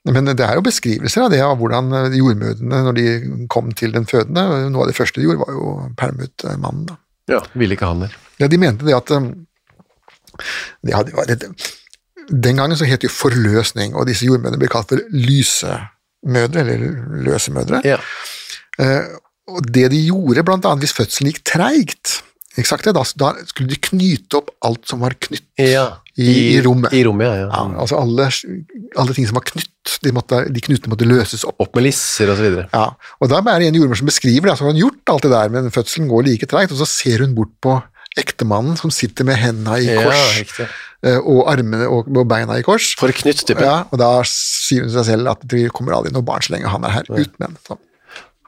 [0.10, 3.06] Men det er jo beskrivelser av det, av hvordan jordmødrene, når de
[3.54, 4.43] kom til den fødende
[4.74, 6.89] Noe av det første de gjorde, var jo å pælme ut eh, mannen.
[6.89, 6.97] da.
[7.38, 8.17] Ja, Ville ikke han der.
[8.41, 9.13] Ja, de mente det at
[10.82, 11.54] det hadde,
[12.32, 15.00] Den gangen så het det jo forløsning, og disse jordmødrene ble kalt for
[16.24, 17.82] lysemødre, eller løsemødre.
[17.86, 17.98] Ja.
[18.80, 19.02] Eh,
[19.52, 22.22] og det de gjorde, blant annet hvis fødselen gikk treigt,
[22.56, 25.98] da, da skulle de knyte opp alt som var knytt Ja.
[26.20, 26.92] i, i rommet.
[26.94, 27.48] I rommet, ja.
[27.48, 27.80] Ja, ja.
[27.80, 28.28] altså alle,
[29.00, 29.70] alle ting som var knytt,
[30.04, 31.56] de, måtte, de knutene måtte løses opp.
[31.64, 32.68] Opp med lisser videre.
[32.74, 35.24] Ja, og da er det en jordmor som beskriver det, altså hun har gjort alt
[35.24, 37.80] det der, men fødselen går like treigt, og så ser hun bort på
[38.20, 40.68] ektemannen som sitter med hendene i Ja, kors, eh,
[41.02, 42.92] og armene og, og beina i kors.
[43.00, 43.64] For knytt, type.
[43.66, 46.70] Ja, og da sier hun seg selv at det kommer aldri noe barn så lenge
[46.70, 47.82] han er her, Ut med ham.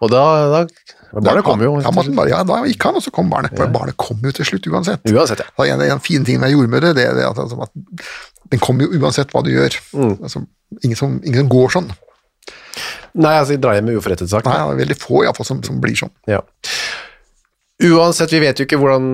[0.03, 0.65] Og da, da
[1.13, 1.73] Barnet kommer jo.
[1.83, 3.53] Ja, bare, ja, da gikk han, og så kom barnet.
[3.57, 5.03] For barnet kom jo til slutt uansett.
[5.11, 5.51] Uansett, ja.
[5.61, 8.87] Og En, en fin ting med jordmødre, det er det at, altså, at den kommer
[8.87, 9.77] jo uansett hva du gjør.
[9.93, 10.15] Mm.
[10.25, 10.41] Altså,
[10.81, 11.91] ingen, som, ingen som går sånn.
[13.13, 14.47] Nei, altså, drar hjem med uforrettet sak.
[14.49, 16.13] Nei, det er veldig få i hvert fall, som, som blir sånn.
[16.29, 16.41] Ja.
[17.83, 19.07] Uansett, vi vet jo ikke hvordan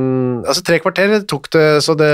[0.46, 2.10] Altså, tre kvarter tok det, så det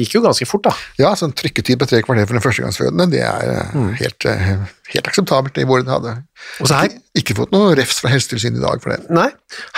[0.00, 0.72] gikk jo ganske fort, da.
[0.98, 3.90] Ja, sånn trykketid på tre kvarter for den førstegangsfødende, det er eh, Mm.
[4.00, 4.56] helt, eh,
[4.92, 5.56] helt akseptabelt.
[5.56, 6.12] nivå de hadde
[6.60, 8.98] Og så her ikke fått noe refs fra Helsetilsynet i dag for det.
[9.14, 9.28] Nei,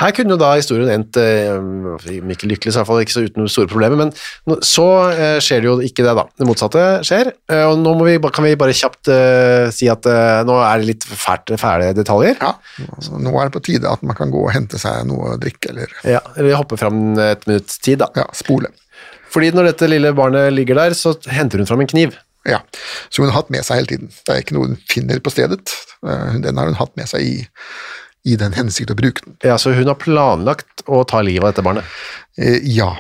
[0.01, 3.15] her kunne jo da historien endt eh, om ikke lykkelig, så i hvert fall ikke
[3.15, 6.27] så uten store problemer, men så eh, skjer det jo ikke det, da.
[6.41, 9.13] Det motsatte skjer, eh, og nå vi, kan vi bare kjapt
[9.75, 10.09] si at
[10.49, 12.37] nå er det litt fælt, fæle detaljer.
[12.43, 12.55] Ja,
[12.97, 15.41] altså, Nå er det på tide at man kan gå og hente seg noe å
[15.41, 18.11] drikke, eller Ja, eller hoppe fram et minutts tid, da.
[18.19, 18.71] ja, spole.
[19.33, 22.17] Fordi når dette lille barnet ligger der, så henter hun fram en kniv.
[22.49, 22.63] Ja,
[23.11, 24.09] Som hun har hatt med seg hele tiden.
[24.25, 25.75] Det er ikke noe hun finner på stedet.
[26.07, 27.35] Eh, Den har hun hatt med seg i,
[28.33, 29.37] i den hensikt å bruke den.
[29.45, 31.85] Ja, så hun har planlagt å ta livet av dette barnet.
[32.39, 32.95] Eh, Ja.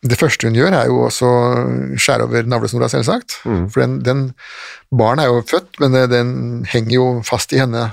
[0.00, 3.34] Det første hun gjør, er jo også å skjære over navlesnora, selvsagt.
[3.44, 4.22] For den, den
[4.90, 6.30] Barnet er jo født, men den
[6.72, 7.90] henger jo fast i henne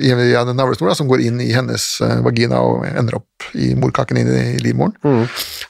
[0.00, 3.74] i ja, den navlesnora som går inn i hennes eh, vagina og ender opp i
[3.76, 4.96] morkaken inn i livmoren.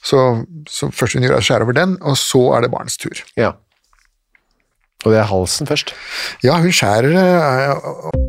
[0.06, 0.22] Så,
[0.70, 3.18] så først hun gjør er å skjære over den, og så er det barnets tur.
[3.34, 3.50] Ja.
[5.02, 5.94] Og det er halsen først.
[6.44, 8.22] Ja, hun skjærer eh,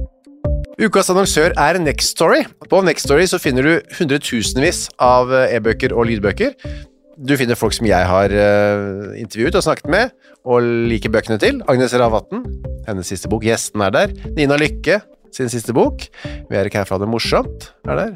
[0.84, 2.42] Ukas annonsør er Next Story.
[2.70, 6.58] På Next Story så finner du hundretusenvis av eh, e-bøker og lydbøker.
[7.14, 10.14] Du finner folk som jeg har eh, intervjuet og snakket med,
[10.50, 11.62] og liker bøkene til.
[11.70, 12.42] Agnes Ravatn,
[12.88, 14.18] hennes siste bok, Gjesten er der.
[14.34, 15.00] Nina Lykke,
[15.34, 16.08] sin siste bok.
[16.26, 18.16] Vi er ikke her for å ha det morsomt, er der.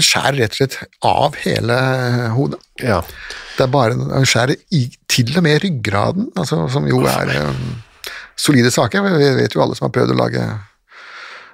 [0.00, 1.76] Hun skjærer rett og slett av hele
[2.32, 2.60] hodet.
[2.80, 3.02] Ja.
[3.58, 7.74] Det er bare, Hun skjærer i, til og med ryggraden, altså, som jo er um,
[8.40, 9.04] solide saker.
[9.04, 10.46] Vi vet jo alle som har prøvd å lage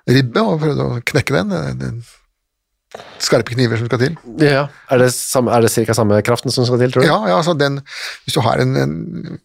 [0.06, 1.50] ribbe og prøvd å knekke den.
[1.50, 1.90] Det, det
[3.20, 4.14] skarpe kniver som skal til.
[4.40, 4.66] ja.
[4.92, 7.08] Er det, samme, er det cirka samme kraften som skal til, tror du?
[7.08, 7.80] Ja, ja altså den,
[8.24, 8.94] hvis, du har en, en,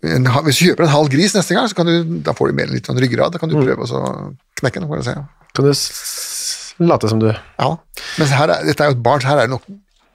[0.06, 2.60] en, hvis du kjøper en halv gris neste gang, så kan du, da får du
[2.62, 3.34] mer litt sånn ryggrad.
[3.34, 5.26] Da kan du prøve å knekke den.
[5.58, 5.74] Kan du
[6.90, 7.70] late som du Ja,
[8.18, 9.66] men her er, dette er jo et barn, så her er det nok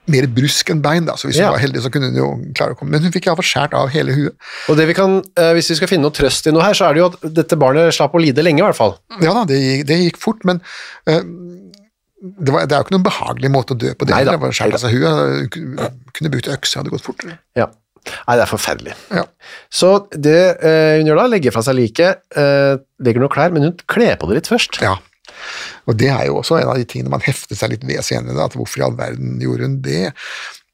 [0.07, 1.49] mer brusk enn bein, da, så hvis Ja.
[1.49, 2.91] hun var heldig, så kunne hun jo klare å komme.
[2.95, 4.35] Men hun fikk iallfall skjært av hele huet.
[4.71, 6.87] Og det vi kan, eh, Hvis vi skal finne noe trøst i noe her, så
[6.87, 8.95] er det jo at dette barnet slapp å lide lenge, i hvert fall.
[9.19, 10.61] Ja da, det, det gikk fort, men
[11.07, 11.19] eh,
[12.23, 14.05] det, var, det er jo ikke noen behagelig måte å dø på.
[14.07, 14.15] det.
[14.15, 15.11] Neida, det var skjært av seg huet.
[15.11, 17.37] Hun kunne- kunne brukt økse, hadde gått fortere.
[17.59, 17.67] Ja.
[18.27, 18.93] Nei, det er forferdelig.
[19.11, 19.25] Ja.
[19.69, 23.63] Så det eh, hun gjør da, legger fra seg liket, eh, legger noen klær, men
[23.67, 24.79] hun kler på det litt først.
[24.81, 24.95] Ja.
[25.87, 28.45] Og det er jo også en av de tingene man heftet seg litt ved senere,
[28.45, 30.03] at hvorfor i all verden gjorde hun det?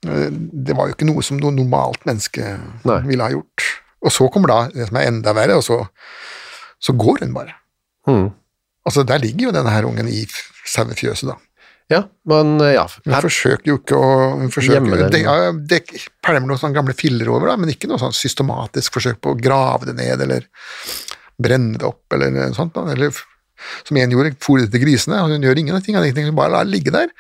[0.08, 3.00] Eh, Det var jo ikke noe som noe normalt menneske Nei.
[3.08, 3.70] ville ha gjort.
[4.04, 5.80] Og så kommer da det som er enda verre, og så,
[6.84, 7.56] så går hun bare.
[8.10, 8.30] Mm.
[8.84, 10.26] Altså, der ligger jo denne her ungen i
[10.68, 11.40] sauefjøset, da.
[11.92, 12.86] Ja, men ja.
[12.88, 13.20] Her...
[13.20, 15.82] Hun forsøker jo ikke å hun forsøker, det, ja, det
[16.24, 19.40] pælmer noen sånne gamle filler over, da, men ikke noe sånn systematisk forsøk på å
[19.40, 20.48] grave det ned, eller
[21.44, 22.76] brenne det opp, eller noe sånt.
[22.76, 22.86] Da.
[22.94, 23.12] Eller
[23.88, 26.94] som en gjorde, fôret til grisene, og hun gjør ingenting, hun bare lar det ligge
[26.94, 27.12] der,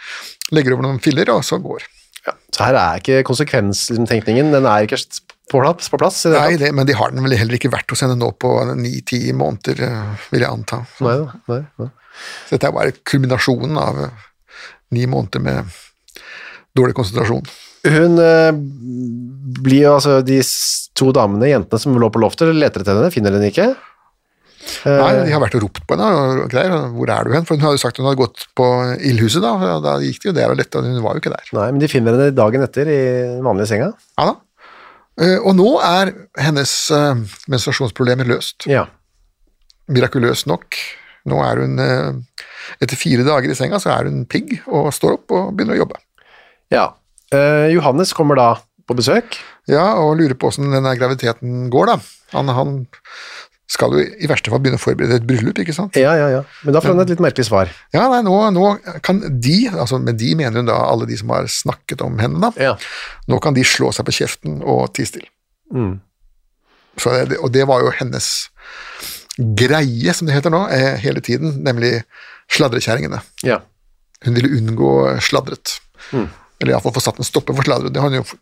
[0.55, 1.85] legger over noen filler, og så går.
[2.27, 2.35] ja.
[2.55, 5.01] Så her er ikke konsekvenstenkningen, den er ikke
[5.51, 5.89] på plass.
[5.91, 8.17] På plass det Nei, det, men de har den vel heller ikke vært hos henne
[8.19, 10.83] nå på ni-ti måneder, eh, vil jeg anta.
[11.03, 11.17] Nei,
[11.51, 11.89] nei, nei.
[12.45, 14.25] Så dette er bare kulminasjonen av eh,
[14.95, 15.77] ni måneder med
[16.77, 17.45] dårlig konsentrasjon.
[17.83, 18.51] Hun øh,
[19.63, 20.39] blir jo altså de
[20.95, 23.73] to damene, jentene som lå på loftet, leter etter henne, finner henne ikke.
[24.85, 26.07] Eh, Nei, de har vært og ropt på henne,
[26.43, 27.45] og greier, hvor er du hen?
[27.47, 28.67] For hun hadde jo sagt hun hadde gått på
[28.99, 31.51] ildhuset, da, og da gikk de jo der og lette, hun var jo ikke der.
[31.57, 32.97] Nei, men de finner henne dagen etter i
[33.35, 33.91] den vanlige senga.
[34.19, 34.35] Ja da.
[35.23, 37.23] Eh, Og nå er hennes eh,
[37.53, 38.65] menstruasjonsproblemer løst.
[38.71, 38.87] Ja.
[39.93, 40.79] Mirakuløst nok.
[41.29, 41.77] Nå er hun,
[42.83, 45.83] etter fire dager i senga, så er hun pigg og står opp og begynner å
[45.85, 46.01] jobbe.
[46.73, 46.89] ja.
[47.73, 48.47] Johannes kommer da
[48.85, 49.39] på besøk.
[49.71, 51.95] Ja, og lurer på åssen denne graviditeten går, da.
[52.35, 52.73] Han, han
[53.67, 55.95] skal du i verste fall begynne å forberede et bryllup, ikke sant?
[55.95, 56.41] Ja, ja, ja.
[56.63, 57.69] Men da får han et litt merkelig svar.
[57.95, 61.29] Ja, nei, nå, nå kan de, altså med de mener hun da alle de som
[61.33, 62.75] har snakket om henne, da, Ja.
[63.31, 65.29] nå kan de slå seg på kjeften og tie stille.
[65.73, 66.01] Mm.
[67.01, 68.27] Det, og det var jo hennes
[69.57, 72.03] greie, som det heter nå, eh, hele tiden, nemlig
[72.53, 73.21] sladrekjerringene.
[73.43, 73.61] ja.
[74.23, 75.79] Hun ville unngå sladret.
[76.13, 77.91] Eller iallfall få satt en stopper for sladret.
[77.91, 78.37] Det har hun jo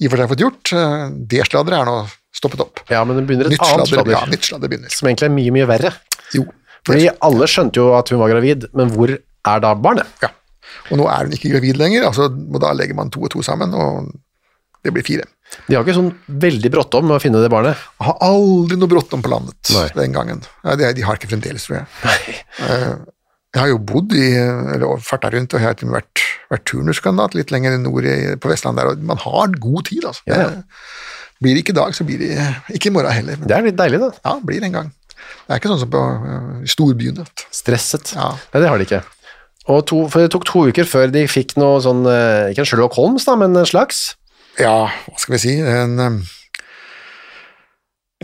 [0.00, 0.72] i og for seg fått gjort.
[0.72, 1.96] Eh, Det sladret er nå
[2.36, 2.82] stoppet opp.
[2.92, 4.92] Ja, men det begynner et Nytt annet sladder, ja, nytt sladder begynner.
[4.92, 5.92] som egentlig er mye, mye verre.
[6.36, 6.44] Jo.
[6.86, 10.10] Fordi alle skjønte jo at hun var gravid, men hvor er da barnet?
[10.22, 10.30] Ja.
[10.90, 13.42] Og nå er hun ikke gravid lenger, altså, og da legger man to og to
[13.46, 14.12] sammen, og
[14.86, 15.26] det blir fire.
[15.66, 17.78] De har ikke sånn veldig bråttom med å finne det barnet.
[17.98, 19.86] Jeg har aldri noe bråttom på landet Nei.
[19.96, 20.42] den gangen.
[20.66, 21.86] Ja, de har ikke fremdeles, tror jeg.
[22.06, 22.38] Nei.
[23.56, 24.24] Jeg har jo bodd i,
[24.74, 26.22] eller farta rundt, og jeg har vært,
[26.52, 28.08] vært turnuskandidat litt lenger nord
[28.42, 30.26] på Vestlandet og man har god tid, altså.
[30.28, 30.50] Ja, ja.
[31.42, 32.30] Blir det ikke i dag, så blir det
[32.74, 33.36] ikke i morgen heller.
[33.42, 34.10] Det er litt deilig, da.
[34.24, 34.92] ja, blir det en gang.
[35.46, 36.70] Det er ikke sånn som på storbyen.
[36.72, 37.26] storbyene.
[37.54, 38.14] Stresset.
[38.16, 38.30] Ja.
[38.54, 39.02] Nei, det har de ikke.
[39.68, 42.68] Og to, for det tok to uker før de fikk noe sånn, eh, ikke en
[42.70, 44.14] Sherlock Holmes da, men en slags.
[44.60, 45.98] Ja, hva skal vi si, en,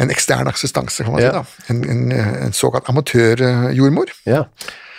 [0.01, 1.33] en ekstern assistanse, kan man Ja.
[1.33, 1.35] si.
[1.37, 1.75] da.
[1.75, 2.13] En, en,
[2.47, 4.13] en såkalt amatørjordmor.
[4.25, 4.45] Ja.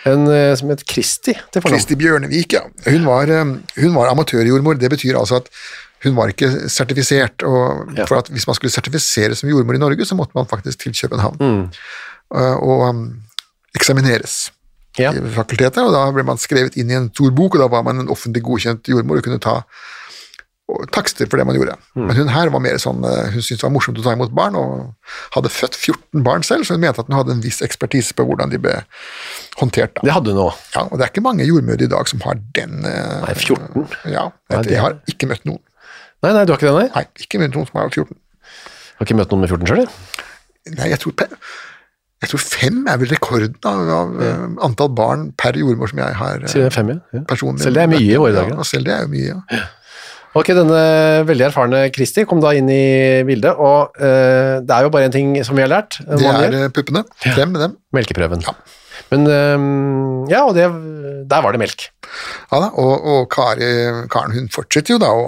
[0.05, 1.77] En eh, som het Kristi til fornavn.
[1.79, 2.65] Kristi Bjørnevik, ja.
[2.91, 3.31] Hun var,
[3.79, 4.75] hun var amatørjordmor.
[4.77, 5.47] Det betyr altså at
[6.03, 7.43] hun var ikke sertifisert.
[7.43, 8.05] og Ja.
[8.05, 10.93] for at Hvis man skulle sertifisere som jordmor i Norge, så måtte man faktisk til
[10.93, 11.69] København Mm.
[12.35, 13.21] uh, og um,
[13.75, 14.51] eksamineres
[14.99, 15.11] Ja.
[15.11, 15.77] i fakultetet.
[15.83, 18.07] og Da ble man skrevet inn i en stor bok, og da var man en
[18.09, 19.61] offentlig godkjent jordmor og kunne ta
[20.95, 21.75] takster for det man gjorde.
[21.95, 22.05] Mm.
[22.07, 24.31] Men hun her var mer sånn, uh, hun syntes det var morsomt å ta imot
[24.33, 24.93] barn, og
[25.35, 28.25] hadde født 14 barn selv, så hun mente at hun hadde en viss ekspertise på
[28.25, 28.77] hvordan de ble
[29.59, 29.93] håndtert.
[29.99, 30.01] da.
[30.07, 30.53] Det hadde hun òg.
[30.75, 33.87] Ja, og det er ikke mange jordmødre i dag som har den eh, Nei, 14?
[34.05, 35.59] Ja, jeg, det- jeg har ikke møtt noen.
[36.23, 36.87] Nei, nei, du har ikke det, nei?
[36.95, 38.17] Nei, ikke møtt noen som har 14.
[38.99, 40.73] Har ikke møtt noen med 14 sjøl, du?
[40.77, 41.27] Nei, jeg tror,
[42.23, 44.33] jeg tror fem er vel rekorden av, av ja.
[44.63, 47.01] antall barn per jordmor som jeg har eh, Sier det fem, ja.
[47.19, 47.23] ja.
[47.27, 47.65] personlig.
[47.65, 48.55] Selv det er mye i våre dager.
[48.55, 49.63] Ja, selv det er jo mye, ja.
[50.33, 50.77] Ok, denne
[51.29, 55.13] veldig erfarne Kristi kom da inn i bildet, og uh, det er jo bare en
[55.13, 55.99] ting som vi har lært.
[56.07, 57.03] eh, Det er eh, puppene.
[57.21, 57.75] Frem med dem.
[57.93, 58.41] Melkeprøven.
[58.47, 58.55] Ja.
[59.11, 59.67] Men eh,
[60.31, 60.65] ja, og det,
[61.29, 61.85] der var det melk.
[62.49, 63.67] Ja da, og, og Kari,
[64.09, 65.27] Karen hun fortsetter jo da å,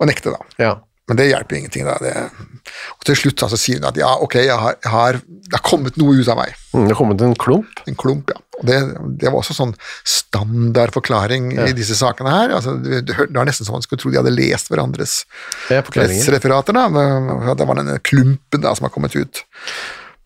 [0.00, 0.52] å nekte, da.
[0.62, 0.74] Ja.
[1.06, 1.84] Men det hjelper ingenting.
[1.86, 1.92] da.
[2.02, 2.12] Det,
[2.98, 5.54] og til slutt da, så sier hun at ja, ok, jeg har, jeg har, det
[5.54, 6.56] har kommet noe ut av meg.
[6.74, 7.82] Mm, Det har kommet en klump.
[7.86, 8.40] En klump, ja.
[8.56, 8.78] Og det,
[9.20, 9.74] det var også sånn
[10.08, 12.54] standardforklaring i disse sakene her.
[12.56, 15.18] Altså, det, det var nesten så man skulle tro de hadde lest hverandres
[15.70, 16.74] Ja, rettsreferater.
[16.76, 19.44] da, men Det var denne klumpen da som har kommet ut.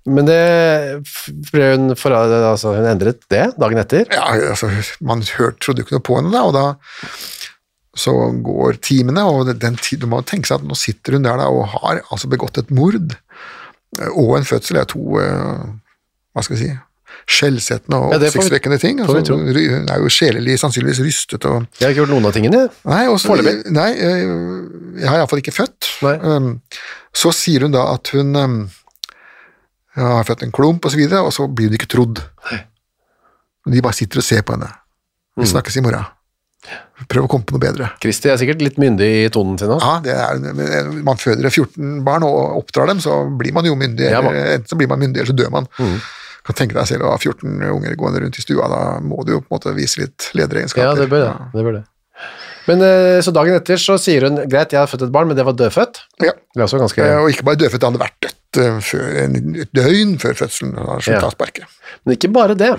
[0.08, 0.40] Men det
[1.52, 4.06] ble hun, for, altså, hun endret det dagen etter.
[4.14, 4.70] Ja, altså,
[5.04, 6.64] Man hørte, trodde jo ikke noe på henne da, og da
[7.96, 11.40] så går timene, og den tid, du må tenke seg at nå sitter hun der
[11.40, 14.76] da, og har altså begått et mord eh, og en fødsel.
[14.78, 15.64] Det er to eh,
[16.32, 16.76] hva skal jeg si,
[17.30, 19.00] skjellsettende og Ja, oppsiktsvekkende ting.
[19.02, 21.44] Altså, hun er jo sjelelig sannsynligvis rystet.
[21.44, 22.60] og Jeg har ikke gjort noen av tingene.
[22.86, 23.34] Nei, også,
[23.74, 24.22] nei eh,
[25.02, 25.90] jeg har iallfall ikke født.
[26.06, 26.14] Nei.
[26.22, 26.52] Um,
[27.14, 28.56] så sier hun da at hun um,
[29.98, 32.22] har født en klump, og så videre, og så blir hun ikke trodd.
[33.70, 34.70] De bare sitter og ser på henne.
[35.36, 35.50] Vi Mm.
[35.52, 36.06] snakkes i morgen.
[37.10, 37.88] Prøv å komme på noe bedre.
[38.02, 39.86] Kristi er sikkert litt myndig i tonen sin også.
[39.86, 40.16] Ja, det
[40.68, 44.10] er, man føder 14 barn og oppdrar dem, så blir man jo myndig.
[44.12, 44.36] Ja, man.
[44.36, 45.70] enten så blir man myndig, eller så dør man.
[46.46, 49.34] Kan tenke deg selv å ha 14 unger gående rundt i stua, da må du
[49.36, 50.92] jo på en måte vise litt lederegenskaper.
[50.92, 51.32] Ja, det bør det.
[51.54, 51.82] det, bør det.
[52.68, 55.38] Men eh, Så dagen etter så sier hun greit, jeg har født et barn, men
[55.38, 56.04] det var dødfødt.
[56.22, 56.36] Ja.
[56.36, 59.74] Det var ganske Eh, Og ikke bare dødfødt, det hadde vært dødt eh, før, et
[59.76, 60.76] døgn før fødselen.
[60.76, 61.00] Ja.
[61.16, 61.68] ja.
[62.04, 62.74] Men ikke bare det.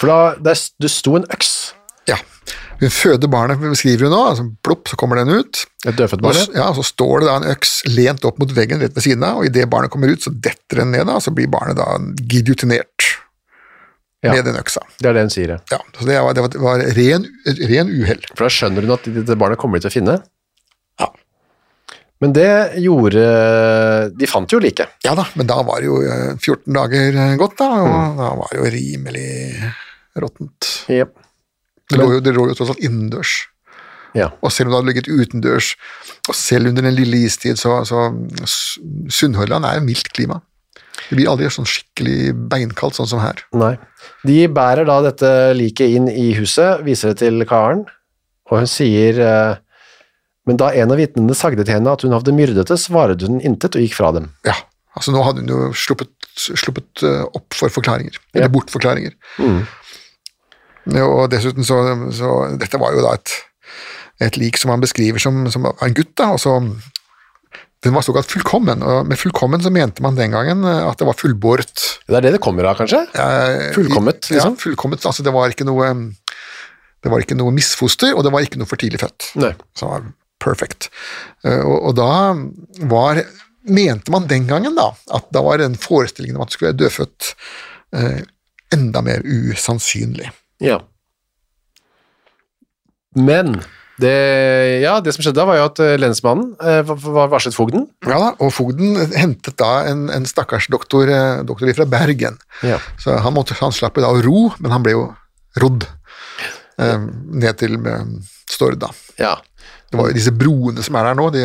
[0.00, 1.52] For da der, det sto en øks.
[2.80, 5.66] Hun føder barnet, beskriver hun nå, altså plopp, så kommer den ut.
[5.84, 6.38] Et dødfødt barn.
[6.56, 9.38] ja, så står det da en øks lent opp mot veggen rett ved siden av,
[9.42, 11.88] og idet barnet kommer ut, så detter den ned, da, og så blir barnet da
[12.30, 13.10] gidiotinert
[14.24, 14.32] Ja.
[14.34, 14.80] med den øksa.
[15.00, 15.48] Det er det hun sier.
[15.54, 15.58] ja.
[15.72, 17.22] Ja, så det var, det var, det var ren,
[17.70, 18.20] ren uhell.
[18.34, 20.16] For da skjønner hun at dette barnet kommer de til å finne.
[21.00, 21.08] Ja.
[22.20, 22.50] Men det
[22.84, 23.22] gjorde
[24.20, 24.84] De fant jo like.
[25.06, 28.16] Ja da, men da var det jo eh, 14 dager eh, gått, da, og Mm.
[28.20, 29.72] da var det jo rimelig
[30.20, 30.68] råttent.
[30.92, 31.16] Yep.
[31.90, 33.34] Det lå jo, det lå jo tross alt innendørs.
[34.18, 34.28] Ja.
[34.42, 35.72] Og selv om det hadde ligget utendørs,
[36.28, 38.08] og selv under den lille istid, så, så
[39.10, 40.40] Sunnhordland er mildt klima.
[41.08, 43.40] Det blir aldri sånn skikkelig beinkaldt sånn som her.
[43.56, 43.72] Nei.
[44.26, 47.84] De bærer da dette liket inn i huset, viser det til Karen,
[48.50, 49.58] og hun sier eh,
[50.48, 53.36] Men da en av vitnene sagde til henne at hun hadde myrdet det, svaret hun
[53.46, 54.30] intet og gikk fra dem.
[54.48, 54.54] Ja,
[54.98, 58.40] altså nå hadde hun jo sluppet, sluppet eh, opp for forklaringer, Ja.
[58.40, 59.14] eller bortforklaringer.
[59.38, 59.60] Ja,
[60.98, 61.76] Og dessuten så,
[62.16, 63.34] så Dette var jo da et,
[64.26, 66.56] et lik som han beskriver som, som en gutt, da, og så
[67.80, 71.06] den var såkalt fullkommen, og med fullkommen så mente man den gangen eh, at det
[71.08, 71.72] var fullbåret.
[72.04, 73.06] Det er det det kommer av, kanskje?
[73.72, 74.56] Fullkommet, liksom?
[74.58, 75.06] Ja, fullkommet.
[75.08, 75.88] Altså det var ikke noe
[77.00, 79.30] det var ikke noe misfoster, og det var ikke noe for tidlig født.
[79.40, 79.54] Nei.
[79.72, 80.10] Så det var
[80.44, 80.90] perfect.
[81.46, 82.10] Eh, Og, og da
[82.92, 83.22] var
[83.70, 86.78] Mente man den gangen da, at da var den forestillingen om at du skulle være
[86.80, 87.26] dødfødt
[87.96, 88.20] eh,
[88.72, 90.30] enda mer usannsynlig.
[90.60, 90.78] Ja.
[93.16, 93.56] Men
[94.00, 94.12] det,
[94.84, 97.86] ja, det som skjedde da, var jo at eh, lensmannen eh, var- var varslet fogden.
[98.08, 102.38] Ja da, Og fogden hentet da en, en stakkars doktor, eh, doktor fra Bergen.
[102.64, 102.78] Ja.
[103.02, 105.02] Så han, måtte, han slapp jo da å ro, men han ble jo
[105.60, 105.84] rodd
[106.80, 106.96] eh,
[107.42, 108.04] ned til eh,
[108.50, 108.92] Stord, da.
[109.20, 109.36] ja.
[109.90, 111.40] Det var jo disse broene som er der nå, de,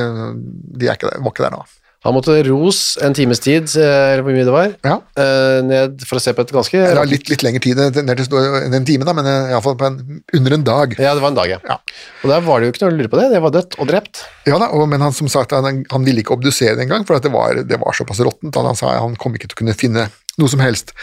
[0.78, 1.63] de ikke var ikke der nå.
[2.05, 6.03] Han måtte ros en times tid, eh, eller hvor mye det var, Ja, eh, ned
[6.05, 8.35] for å se på et ganske det var litt, litt lengre tid enn ned til
[8.77, 10.93] en time, da, men eh, iallfall under en dag.
[11.01, 11.59] Ja, det var en dag, ja.
[11.65, 11.79] Ja.
[12.23, 13.31] Og der var det jo ikke noe å lure på det.
[13.33, 14.21] Det var dødt og drept.
[14.45, 17.17] Ja da, og, men han som sagt, han, han ville ikke obdusere det engang, for
[17.17, 18.53] at det, var, det var såpass råttent.
[18.55, 20.05] at Han sa han kom ikke til å kunne finne
[20.37, 20.93] noe som helst.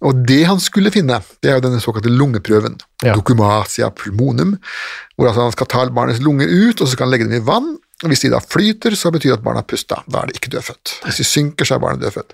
[0.00, 3.14] Og det han skulle finne, det er jo denne såkalte lungeprøven, Ja.
[3.16, 4.56] documatia pulmonum,
[5.16, 7.44] hvor altså han skal ta barnets lunger ut, og så skal han legge dem i
[7.44, 7.74] vann.
[8.06, 10.02] Hvis de da flyter, så betyr det at barnet har pusta.
[10.08, 10.94] Da er det ikke dødfødt.
[11.04, 12.32] Hvis de synker, så er barnet dødfødt.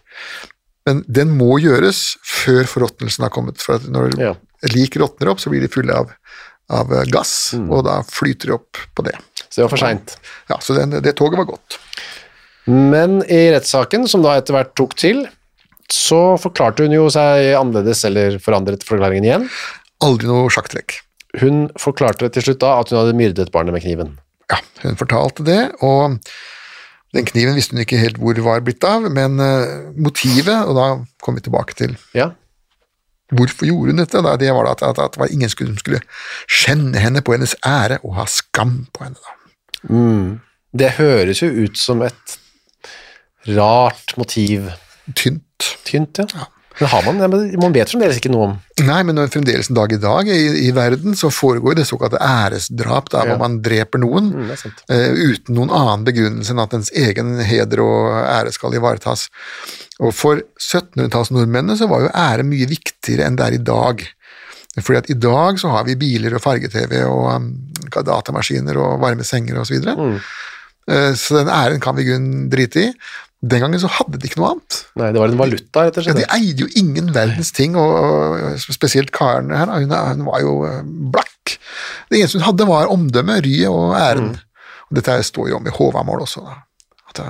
[0.87, 3.59] Men den må gjøres før forråtnelsen har kommet.
[3.59, 4.35] For når Ja.
[4.71, 6.13] lik råtner opp, så blir de fulle av,
[6.71, 7.71] av gass, Mm.
[7.73, 9.17] og da flyter de opp på det.
[9.51, 10.17] Så det var for seint.
[10.49, 11.79] Ja, Så den, det toget var gått.
[12.67, 15.27] Men i rettssaken, som da etter hvert tok til,
[15.91, 19.49] så forklarte hun jo seg annerledes, eller forandret forklaringen igjen.
[20.03, 21.01] Aldri noe sjakktrekk.
[21.41, 24.19] Hun forklarte til slutt da at hun hadde myrdet barnet med kniven.
[24.53, 26.19] Ja, hun fortalte det, og
[27.17, 30.89] den kniven visste hun ikke helt hvor var blitt av, men eh, motivet, og da
[31.25, 32.31] kom vi tilbake til Ja,
[33.35, 35.83] hvorfor gjorde hun dette, da, det var at, at, at det var ingen skulle, som
[35.83, 36.03] skulle
[36.47, 39.19] skjenne henne på hennes ære og ha skam på henne.
[39.19, 39.95] da.
[40.77, 42.37] det høres jo ut som et
[43.57, 44.71] rart motiv.
[45.15, 45.43] Tynt.
[45.87, 46.27] Tynt, ja.
[46.35, 46.47] Ja,
[46.81, 48.55] men man vet fremdeles ikke noe om.
[48.85, 53.09] Nei, men fremdeles en dag i dag i, i verden så foregår det såkalte æresdrap,
[53.11, 53.31] der Ja.
[53.33, 54.51] hvor man dreper noen Mm,
[54.93, 59.29] eh, uten noen annen begrunnelse enn at ens egen heder og ære skal ivaretas.
[60.01, 64.05] Og for 1700-tallsnordmennene så var jo ære mye viktigere enn det er i dag.
[64.77, 67.47] Fordi at i dag så har vi biler og farge-TV og um,
[67.97, 69.97] datamaskiner og varme senger og så videre.
[70.91, 72.93] uh, Så den æren kan vi i grunnen drite i.
[73.45, 74.79] Den gangen så hadde de ikke noe annet.
[74.97, 77.93] Nei, det var en valuta, rett og Ja, de eide jo ingen verdens ting, og,
[78.01, 80.81] og spesielt Karen her, hun, hun var jo eh,
[81.13, 81.57] blakk.
[82.09, 84.33] Det eneste hun hadde var omdømme, ryet og æren.
[84.89, 86.57] Og dette står jo om i Håvamål også, da.
[87.13, 87.23] At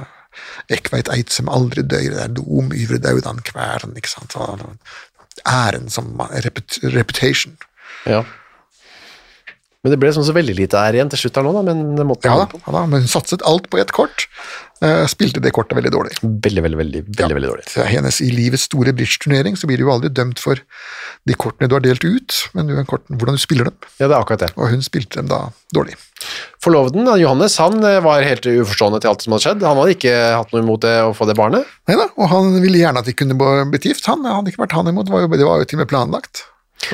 [0.72, 3.96] Ekveit Ekk eit som aldri døyr, det er dom yvre daudan kvern.
[3.96, 4.36] ikke sant.
[5.46, 6.14] Æren som
[6.82, 7.56] reputation.
[8.06, 8.22] Ja.
[9.86, 11.82] Men det ble sånn så veldig lite ære igjen til slutt her nå, da, men
[11.94, 14.24] det måtte Ja da, ja da, men hun satset alt på ett kort.
[14.82, 16.16] Uh, spilte det kortet veldig dårlig.
[16.20, 17.68] Veldig, veldig, veldig, veldig, veldig dårlig.
[17.70, 21.70] Så hennes I livets store bridge-turnering så blir du jo aldri dømt for de kortene
[21.70, 23.78] du har delt ut, men du korten, hvordan du spiller dem.
[24.00, 24.50] Ja, det er akkurat det.
[24.58, 25.38] Og hun spilte dem da
[25.72, 25.94] dårlig.
[26.66, 29.64] Forloveden, da, Johannes, han eh, var helt uforstående til alt som hadde skjedd.
[29.70, 31.70] Han hadde ikke hatt noe imot det å få det barnet.
[31.86, 33.38] Neida, og han ville gjerne at de kunne
[33.70, 34.10] blitt gift.
[34.10, 35.92] Han hadde ikke vært han imot, det var jo, det var jo til og med
[35.94, 36.44] planlagt.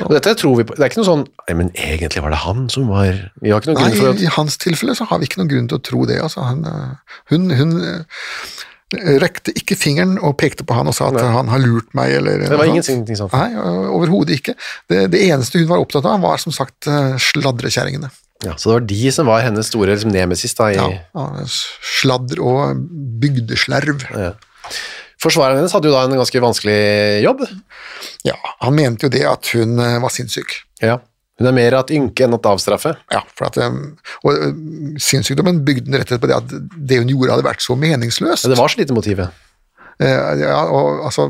[0.03, 0.75] Og dette tror vi på.
[0.77, 3.61] Det er ikke noe sånn Nei, men egentlig var det han som var Vi har
[3.61, 5.67] ikke noen Nei, grunn for at i hans tilfelle så har vi ikke noen grunn
[5.71, 6.19] til å tro det.
[6.23, 8.23] Altså, han, øh, hun hun øh,
[9.23, 12.43] rekte ikke fingeren og pekte på han og sa at han har lurt meg, eller
[12.45, 13.33] Det var ingenting sånt.
[13.33, 13.49] Nei,
[13.89, 14.53] overhodet ikke.
[14.91, 18.11] Det, det eneste hun var opptatt av, var som sagt øh, sladrekjerringene.
[18.43, 21.45] Ja, så det var de som var hennes store liksom, nemesis da i Ja, ja,
[21.47, 22.81] sladder og
[23.23, 24.03] bygdeslerv.
[25.23, 26.77] Forsvareren hennes hadde jo da en ganske vanskelig
[27.23, 27.45] jobb.
[28.27, 30.57] Ja, han mente jo det at hun øh, var sinnssyk.
[30.83, 30.99] Ja.
[31.39, 32.93] Hun er mer at ynke enn at avstraffe.
[33.11, 34.51] Ja, for at, um, og uh,
[35.01, 37.77] sinnssykdommen bygde den rett og slett på det at det hun gjorde hadde vært så
[37.79, 38.45] meningsløst.
[38.45, 39.33] Ja, det var så lite motivet.
[40.01, 41.27] Eh, ja, og, altså,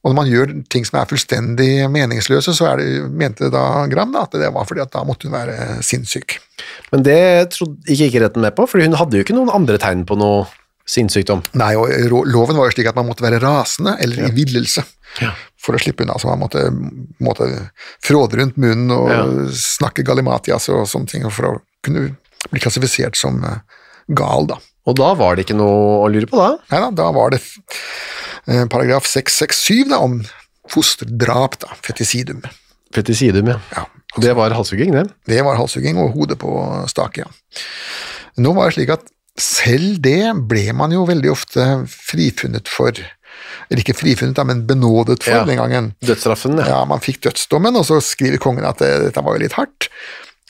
[0.00, 4.14] og når man gjør ting som er fullstendig meningsløse, så er det, mente da Gram
[4.14, 6.38] da, at det var fordi at da måtte hun være sinnssyk.
[6.94, 7.20] Men det
[7.56, 10.16] trodde ikke ikke retten med på, for hun hadde jo ikke noen andre tegn på
[10.20, 10.46] noe
[10.90, 11.42] sinnssykdom.
[11.60, 11.92] Nei, og
[12.26, 14.82] loven var jo slik at man måtte være rasende eller i villelse
[15.60, 16.64] for å slippe unna, så man måtte,
[17.22, 17.46] måtte
[18.06, 19.22] fråde rundt munnen og Ja.
[19.54, 22.16] snakke galimatias og sånne ting for å kunne
[22.50, 23.58] bli klassifisert som eh,
[24.16, 24.56] gal, da.
[24.88, 26.54] Og da var det ikke noe å lure på, da.
[26.72, 27.42] Nei da, da var det
[28.48, 30.20] eh, paragraf 667 da, om
[30.70, 32.42] fosterdrap, da, Fetisidum.
[32.94, 33.58] Fetisidum, ja.
[33.76, 33.84] Ja,
[34.18, 35.04] Det var halshugging, det.
[35.30, 36.50] det var halshugging og hodet på
[36.90, 37.30] stake, ja.
[38.40, 39.04] Nå var det slik at
[39.40, 40.20] selv det
[40.50, 42.92] ble man jo veldig ofte frifunnet for,
[43.70, 45.44] eller ikke frifunnet da, men benådet for Ja.
[45.48, 45.92] den gangen.
[46.04, 46.66] Dødsstraffen, ja.
[46.68, 49.88] Ja, man fikk dødsdommen, og så skriver kongen at det, dette var jo litt hardt.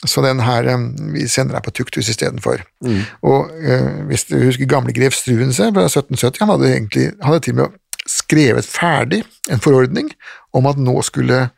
[0.01, 0.77] Så den her, eh,
[1.13, 2.63] vi sender deg på tukthus istedenfor.
[2.83, 3.03] Mm.
[3.21, 7.43] Og eh, hvis du husker gamle grev Struense fra 1770, han hadde egentlig, han hadde
[7.45, 7.77] til og med
[8.09, 10.09] skrevet ferdig en forordning
[10.57, 11.51] om at nå skulle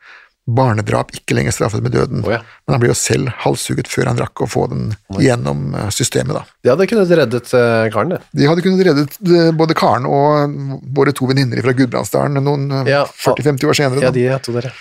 [0.44, 2.24] barnedrap ikke lenger straffes med døden.
[2.26, 2.42] Oh, ja.
[2.66, 4.90] Men han ble jo selv halshugget før han rakk å få den
[5.24, 6.44] gjennom eh, systemet, da.
[6.64, 8.20] De hadde kunnet reddet uh, karen, det.
[8.36, 13.06] De hadde kunnet reddet uh, både Karen og våre to venninner fra Gudbrandsdalen noen Ja,
[13.08, 14.04] 40-50 år senere.
[14.04, 14.18] Ja, da.
[14.18, 14.74] de er to dere.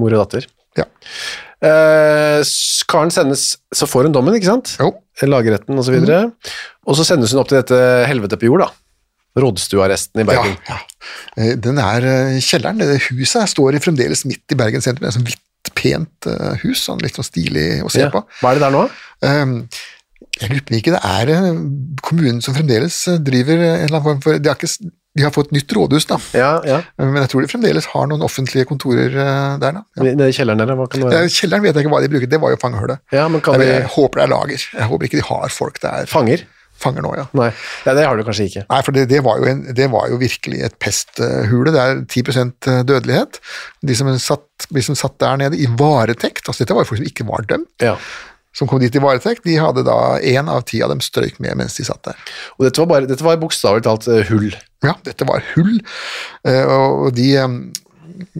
[0.00, 0.48] Mor og datter.
[0.78, 0.86] Ja.
[1.60, 4.76] Karen sendes, så får hun dommen, ikke sant?
[4.80, 4.94] Jo.
[5.20, 6.30] Lagerretten og så videre.
[6.88, 7.76] Og så sendes hun opp til dette
[8.08, 8.70] helvete på jord, da.
[9.44, 10.56] Rådstuearresten i Bergen.
[10.68, 10.78] ja.
[11.36, 11.54] ja.
[11.66, 15.06] Den er eh, kjelleren, det huset her står fremdeles midt i Bergen sentrum.
[15.06, 18.10] Det er sånn hvitt, pent eh, hus, sånn litt sånn stilig å se Ja.
[18.12, 18.24] på.
[18.42, 18.84] Hva er det der nå?
[19.24, 19.54] Um,
[20.40, 21.50] jeg lurer på ikke det er eh,
[22.06, 25.32] kommunen som fremdeles eh, driver en eller annen form for De har, ikke, de har
[25.34, 26.78] fått nytt rådhus, da, Ja, ja.
[27.00, 29.80] men jeg tror de fremdeles har noen offentlige kontorer eh, der.
[29.80, 29.82] da.
[29.96, 30.06] Ja.
[30.06, 31.32] Nede i kjelleren, eller hva kan det Ja, være?
[31.34, 33.02] Kjelleren vet jeg ikke hva de bruker, det var jo fangehullet.
[33.16, 34.66] Ja, men kan Jeg, jeg håper det er lager.
[34.80, 36.08] Jeg håper ikke de har folk der.
[36.12, 36.46] Fanger?
[36.80, 37.26] Fanger nå, ja.
[37.36, 37.50] Nei.
[37.84, 38.64] ja, det har du kanskje ikke.
[38.70, 41.74] Nei, for det, det, var jo en, det var jo virkelig et pesthule.
[41.74, 43.40] Det er 10% dødelighet.
[43.84, 47.02] De som, satt, de som satt der nede i varetekt, altså dette var jo folk
[47.02, 47.94] som ikke var dømt, Ja.
[48.56, 51.60] som kom dit i varetekt, de hadde da én av ti av dem strøyk med
[51.60, 52.16] mens de satt der.
[52.58, 54.48] Og dette var, bare, dette var bokstavelig talt eh, hull.
[54.82, 55.76] Ja, dette var hull,
[56.48, 57.58] eh, og de eh,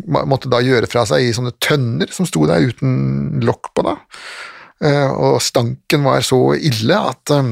[0.08, 3.98] måtte da gjøre fra seg i sånne tønner som sto der uten lokk på, da.
[4.80, 7.50] Eh, Og stanken var så ille at eh,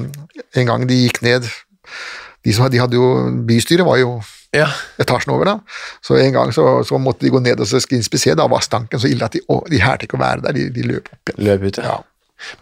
[0.63, 3.07] en gang de gikk ned de, som, de hadde jo,
[3.49, 4.19] Bystyret var jo
[4.57, 4.69] Ja.
[4.97, 5.57] etasjen over, da.
[6.01, 7.69] Så en gang så, så måtte de gå ned og
[7.99, 9.77] inspisere, da var stanken så ille at de, å, de
[10.09, 11.45] ikke å være der, de, de løp opp igjen.
[11.51, 11.99] Løp ut, ja.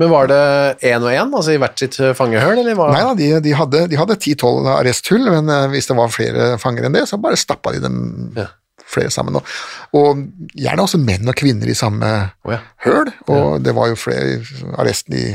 [0.01, 0.41] Men var det
[0.89, 2.91] én og én, altså i hvert sitt eh, fangehull, eller var...
[2.97, 6.97] Nei da, de, de hadde ti-tolv 10-12 arresthull, men hvis det var flere fanger enn
[6.97, 8.01] det, så bare stappa de dem
[8.41, 8.49] Ja.
[8.87, 9.39] Flere sammen.
[9.39, 9.57] Og,
[9.99, 10.23] og
[10.55, 12.13] gjerne også menn og kvinner i samme
[12.47, 12.61] oh, ja.
[12.87, 14.39] høl, og det var jo flere
[14.79, 15.27] arresten i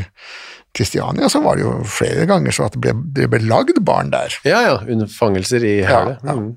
[0.71, 4.11] Kristiania, så var det jo flere ganger så at det ble, det ble lagd barn
[4.13, 4.31] der.
[4.47, 6.23] Ja, ja, unnfangelser i Ja, hølet.
[6.23, 6.35] ja.
[6.37, 6.53] Mm.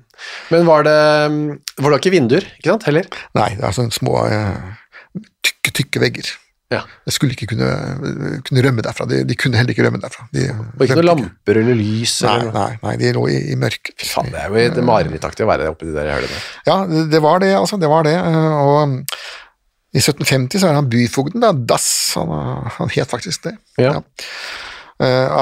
[0.53, 0.95] Men var det
[1.75, 3.09] Var det ikke vinduer, ikke sant, heller?
[3.35, 6.31] Nei, det er sånne små eh, tykke, tykke vegger.
[6.73, 6.79] Ja.
[7.05, 7.67] Jeg skulle ikke kunne,
[8.47, 9.05] kunne rømme derfra.
[9.09, 10.25] De, de kunne heller ikke rømme derfra.
[10.33, 12.15] De, Og ikke noen lamper eller lys?
[12.25, 13.93] Eller nei, nei, de lå i, i mørket.
[14.09, 16.39] Faen, det er jo marerittaktig å være oppi de der hølene.
[16.65, 16.79] Ja,
[17.13, 17.77] det var det, altså.
[17.81, 18.15] Det var det.
[18.17, 18.97] eh, Og
[19.95, 21.87] I 1750 så er han byfogden, da, Dass,
[22.17, 22.33] han,
[22.79, 23.55] han het faktisk det.
[23.79, 23.99] Ja.
[23.99, 24.01] ja.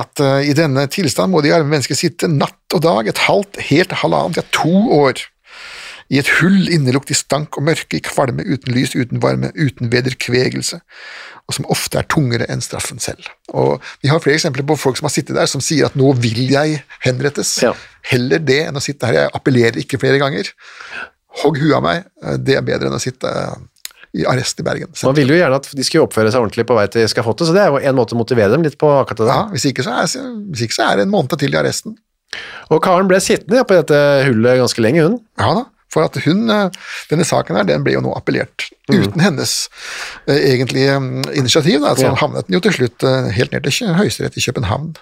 [0.04, 3.60] At eh, i denne tilstand må de arme mennesker sitte natt og dag, et halvt,
[3.70, 5.22] helt halvannet, ja to år,
[6.12, 9.92] i et hull innelukt i stank og mørke, i kvalme, uten lys, uten varme, uten
[9.94, 10.80] vederkvegelse,
[11.48, 13.28] og som ofte er tungere enn straffen selv.
[13.54, 16.14] Og Vi har flere eksempler på folk som har sittet der, som sier at nå
[16.20, 17.56] vil jeg henrettes.
[17.64, 17.74] Ja.
[18.12, 20.50] Heller det enn å sitte her, jeg appellerer ikke flere ganger.
[21.44, 23.32] Hogg huet av meg, eh, det er bedre enn å sitte
[24.14, 24.92] i arrest i Bergen.
[25.02, 27.56] Man ville jo gjerne at de skulle oppføre seg ordentlig på vei til skafottet, så
[27.56, 29.30] det er jo en måte å motivere dem litt på akkurat det.
[29.32, 31.96] Ja, hvis ikke, så er, hvis ikke så er det en måned til i arresten.
[32.74, 33.98] Og Karen ble sittende på dette
[34.28, 35.18] hullet ganske lenge, hun.
[35.42, 35.64] Ja da,
[35.94, 39.54] for at hun, eh, denne saken her, den ble jo nå appellert uten hennes
[40.28, 41.80] eh, egentlige mm, initiativ.
[41.86, 42.18] Da, så Ja.
[42.24, 44.94] havnet den jo til slutt eh, helt ned til Høyesterett i København.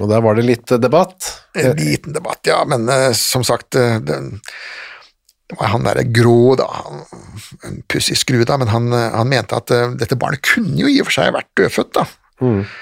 [0.00, 1.32] Og der var det litt eh, debatt.
[1.58, 4.30] En liten debatt, ja, men eh, som sagt den,
[5.50, 6.68] det var han derre grå, da,
[7.66, 11.00] en pussig skrue, da, men han, han mente at uh, dette barnet kunne jo i
[11.02, 12.04] og for seg vært dødfødt, da.
[12.38, 12.76] Eh,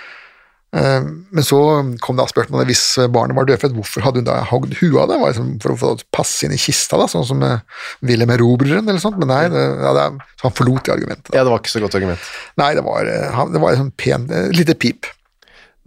[0.70, 1.58] Men så
[2.04, 2.82] kom da spørsmålet hvis
[3.14, 5.16] barnet var dødfødt, hvorfor hadde hun da hogd huet av det?
[5.22, 7.62] Var det for å få det passe inn i kista, da, sånn som eh,
[8.04, 9.16] Wilhelm Erobreren eller sånt?
[9.20, 10.04] Men nei, det, ja, det,
[10.36, 11.30] så han forlot det argumentet.
[11.30, 11.38] Da.
[11.38, 12.26] Ja, det var ikke så godt argument.
[12.60, 15.08] Nei, det var, eh, det var sånn pen, eh, lite pip.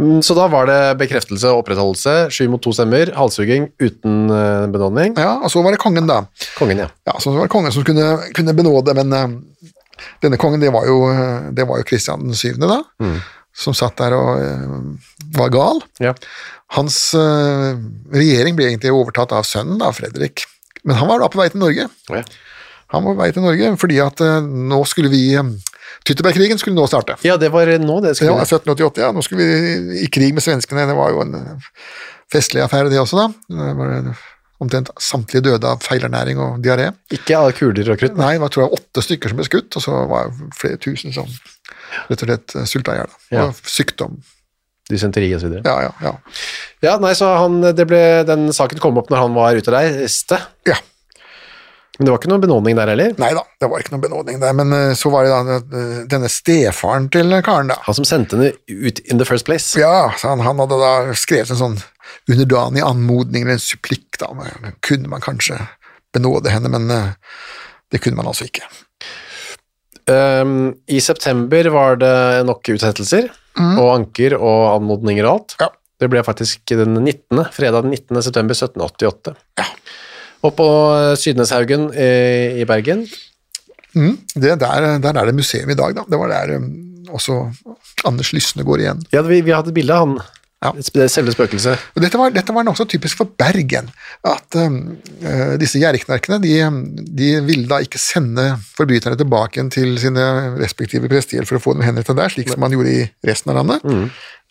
[0.01, 4.65] Mm, Så da var det bekreftelse og opprettholdelse, sju mot to stemmer, halshugging uten eh,
[4.73, 5.13] benådning.
[5.21, 6.23] Ja, og så var det kongen, da.
[6.57, 6.89] Kongen, ja.
[7.05, 9.69] Ja, så var det kongen som kunne, kunne benåde, men eh,
[10.25, 13.13] denne kongen, det var jo, eh, det var jo Kristian den syvende, da,
[13.53, 15.83] som satt der og eh, var gal.
[16.03, 16.15] ja.
[16.71, 17.73] Hans eh,
[18.15, 20.45] regjering ble egentlig overtatt av sønnen, da, Fredrik.
[20.87, 21.89] Men han var da på vei til Norge.
[22.07, 22.21] Ja.
[22.95, 24.39] Han var på vei til Norge fordi at eh,
[24.71, 25.25] nå skulle vi
[26.07, 27.17] Tyttebergkrigen skulle nå starte.
[27.27, 29.11] Ja, det var nå det skulle var 1788, ja.
[29.13, 30.87] Nå skulle vi i krig med svenskene.
[30.89, 31.35] Det var jo en
[32.31, 33.27] festlig affære, det også, da.
[33.51, 34.15] Det var
[34.61, 36.91] omtrent samtlige døde av feilernæring og diaré.
[37.13, 38.17] Ikke av kuler og krutt.
[38.17, 40.81] Nei, det var tror jeg åtte stykker som ble skutt, og så var det flere
[40.81, 41.29] tusen som
[42.09, 43.17] rett og slett eh, sulta i hjel.
[43.33, 43.47] Ja.
[43.67, 44.21] Sykdom.
[44.91, 45.61] Dysenteri videre.
[45.63, 46.13] Ja, ja, ja.
[46.83, 49.77] Ja, nei, så han, det ble, den saken kom opp når han var ute og
[49.77, 50.39] reiste.
[50.69, 50.79] ja.
[51.99, 53.11] Men det var ikke noen benådning der heller.
[53.21, 55.97] Nei da, det var ikke noen benådning der, men eh, så var det da eh,
[56.09, 57.77] denne stefaren til Karen, da.
[57.85, 58.55] Han som sendte henne
[58.87, 59.75] ut in the first place.
[59.77, 61.77] Ja, han, han hadde da skrevet en sånn
[62.31, 64.31] underdanig anmodning eller en supplikk, da.
[64.81, 65.59] Kunne man kanskje
[66.15, 68.65] benåde henne, men det kunne man altså ikke.
[70.11, 70.55] Um,
[70.91, 72.15] I september var det
[72.47, 75.55] nok utsettelser, og anker og anmodninger og alt.
[75.61, 75.69] Ja.
[76.01, 78.21] Det ble faktisk den 19., fredag den 19.
[78.25, 79.35] september 1788.
[79.61, 79.67] Ja.
[80.41, 80.67] Og på
[81.21, 83.03] Sydneshaugen i, i Bergen.
[83.93, 86.05] Mm, det, der, der er det museum i dag, da.
[86.09, 86.71] Det var der um,
[87.11, 87.43] også
[88.07, 89.03] Anders Lysne går igjen.
[89.13, 90.15] Ja, vi, vi hadde et bilde av han.
[90.61, 90.71] Ja.
[91.09, 91.85] Selve spøkelset.
[91.97, 93.87] Dette var, dette var nokså typisk for Bergen,
[94.29, 94.75] at um,
[95.25, 96.53] eh, disse gjerriknerkene de,
[97.17, 98.45] de ville da ikke sende
[98.77, 100.27] forbryterne tilbake til sine
[100.61, 103.57] respektive prestier for å få dem henrettet der, slik som man gjorde i resten av
[103.63, 103.81] landet,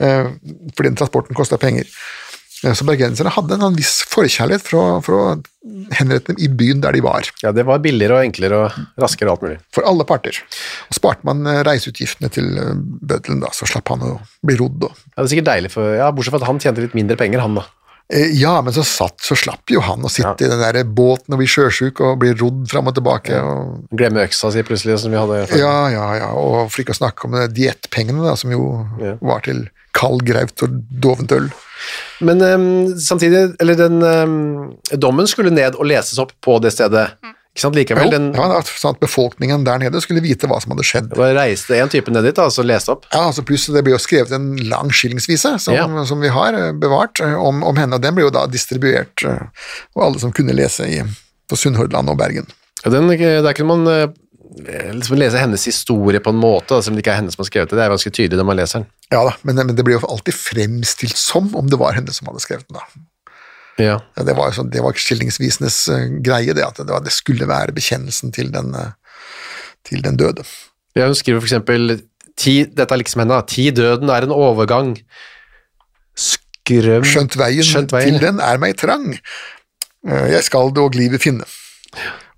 [0.02, 0.32] eh,
[0.74, 1.86] fordi den transporten kosta penger.
[2.64, 5.24] Eh, Så bergenserne hadde en sånn viss forkjærlighet for å, for å
[5.96, 9.30] henrette dem i byen der de var, Ja, det var billigere og enklere og raskere
[9.30, 9.58] og alt mulig.
[9.72, 10.42] for alle parter.
[10.90, 14.14] Sparte man eh, reiseutgiftene til eh, bøddelen, da, så slapp han å
[14.46, 14.88] bli rodd.
[14.88, 14.96] Og.
[15.12, 17.42] Ja, det er sikkert deilig for, ja, Bortsett fra at han tjente litt mindre penger,
[17.44, 17.66] han da.
[18.10, 21.36] Eh, Ja, men så satt, så slapp jo han å sitte i den der båten
[21.36, 23.38] og bli sjøsjuk og bli rodd fram og tilbake.
[23.38, 25.62] Og, Glemme øksa si plutselig, som vi hadde før.
[25.62, 28.64] ja, ja, ja, og for ikke å snakke om de diettpengene, da, som jo
[28.98, 29.14] Ja.
[29.22, 31.48] var til kald graut og dovent øl.
[32.20, 37.08] Men um, samtidig, eller den um, dommen skulle ned og leses opp på det stedet.
[37.60, 38.06] Ikke sant, likevel.
[38.08, 41.10] Jo, Den, ja, da, sånn at befolkningen der nede skulle vite hva som hadde skjedd.
[41.12, 43.04] da reiste en type ned dit, og så leste opp.
[43.12, 45.84] Ja, altså pluss det ble jo skrevet en lang skillingsvise som, Ja.
[46.08, 49.12] som vi har eh, bevart eh, om, om henne, og den ble jo da distribuert,
[49.28, 51.02] eh, og alle som kunne lese i,
[51.50, 52.48] på Sunnhordland og Bergen.
[52.80, 54.14] Ja, Den, der kunne man
[54.96, 57.50] liksom lese hennes historie på en måte, selv om det ikke er henne som har
[57.50, 57.76] skrevet det.
[57.76, 58.88] Det er ganske tydelig når man leser den.
[59.12, 62.30] Ja da, men, men det ble jo alltid fremstilt som om det var henne som
[62.32, 62.86] hadde skrevet den da.
[63.80, 63.98] Ja.
[64.16, 67.74] Det var sånn, det var skillingsvisenes eh, greie, det at det, var, det skulle være
[67.76, 68.92] bekjennelsen til den, eh,
[69.88, 70.44] til den døde.
[70.98, 71.46] Ja, hun skriver
[72.40, 73.38] ti, Dette er liksom henne.
[73.48, 74.96] Ti døden er en overgang.
[76.18, 79.14] Skrøm Skjønt veien, Skjønt veien, til den er meg trang,
[80.08, 81.44] Eh, jeg skal dog livet finne.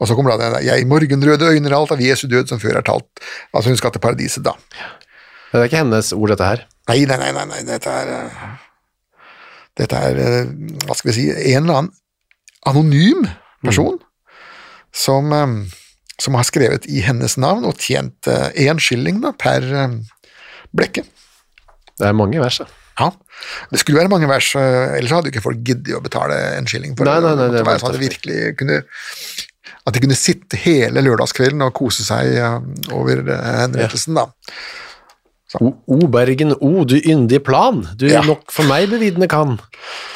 [0.02, 2.58] Og så kommer da den der, jeg morgenrøde øyner er alt av Jesu død som
[2.58, 3.22] før er talt.
[3.54, 4.56] Altså hun skal til paradiset da.
[5.52, 6.64] Det er ikke hennes ord, dette her.
[6.90, 8.32] Nei, nei, nei, nei, dette er
[9.78, 10.50] Dette er, eh,
[10.86, 11.92] hva skal vi si, en eller annen
[12.68, 13.24] anonym
[13.64, 13.96] person
[14.92, 15.54] som, eh,
[16.20, 19.98] som har skrevet i hennes navn og tjent én skilling da, per eh,
[20.76, 21.04] blekke.
[21.98, 22.68] Det er mange vers, da.
[23.00, 23.08] Ja,
[23.70, 26.94] det skulle være mange vers, eh, ellers hadde ikke folk giddet å betale en skilling
[26.98, 27.62] for Nei, nei, nei, det.
[27.62, 28.82] det måtte sånn at det virkelig kunne
[29.82, 32.58] At de kunne sitte hele lørdagskvelden og kose seg eh,
[32.94, 34.28] over henrettelsen, ja.
[34.28, 34.52] da.
[35.60, 38.22] O, o Bergen, o du yndig plan, du Ja.
[38.24, 39.58] nok for meg bevitne kan.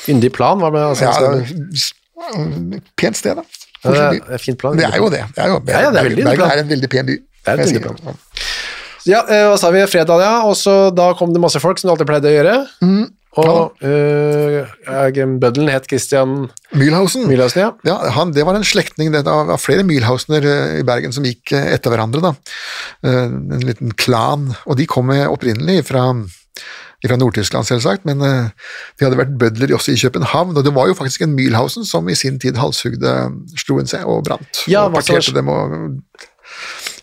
[0.09, 2.81] Yndig plan, hva med altså, Ja, det?
[2.97, 3.43] pent sted, da.
[3.85, 4.77] Ja, det er fint plan.
[4.79, 5.23] Det er jo det.
[5.35, 7.13] det, er jo, Ja, ja, det er Bergen, Bergen er en veldig pen by.
[7.47, 8.03] er et vil jeg veldig si.
[8.03, 8.17] plan.
[9.07, 9.85] Ja, eh, hva sa vi?
[9.87, 10.43] Fredag, ja.
[10.49, 12.57] Og så da kom det masse folk, som det alltid pleide å gjøre.
[12.83, 13.05] Mm.
[13.37, 17.27] Og uh, bøddelen het Christian Mühlhausen.
[17.29, 17.69] Mühlhausen ja.
[17.85, 21.53] Ja, han, det var en slektning av, av flere Mühlhausener eh, i Bergen som gikk
[21.53, 22.23] eh, etter hverandre.
[22.25, 22.33] da.
[23.05, 24.51] Eh, En liten klan.
[24.67, 26.07] Og de kom eh, opprinnelig fra,
[27.05, 28.49] fra Nord-Tyskland, selvsagt, men eh,
[28.97, 30.57] de hadde vært bødler også i København.
[30.57, 33.13] Og det var jo faktisk en Mühlhausen som i sin tid halshugde
[33.61, 34.65] Struensee og brant.
[34.65, 35.77] Ja, og hva parterte dem og,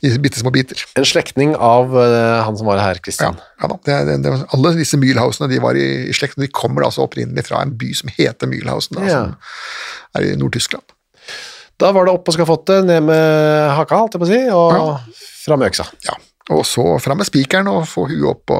[0.03, 0.81] i bitte små biter.
[0.99, 3.29] En slektning av uh, han som var her, Ja,
[3.61, 3.69] ja.
[3.85, 7.05] Det, det, det, alle disse Mühlhausene de var i, i slekt, og de kommer altså
[7.05, 9.21] opprinnelig fra en by som heter Mühlhausen, da, Ja.
[9.23, 10.83] som er i Nord-Tyskland.
[11.79, 14.73] Da var det opp og skafottet, ned med haka, holdt jeg på å si, og
[14.75, 15.15] Ja.
[15.45, 15.87] fram med øksa.
[16.05, 16.17] Ja,
[16.51, 18.59] og så fram med spikeren og få huet opp på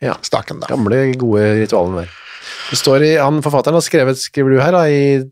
[0.00, 0.14] Ja.
[0.22, 0.60] staken.
[0.60, 0.66] Da.
[0.72, 2.10] Gamle, gode ritualene der.
[2.70, 5.22] Det står i, han Forfatteren har skrevet, skriver du her, da, i,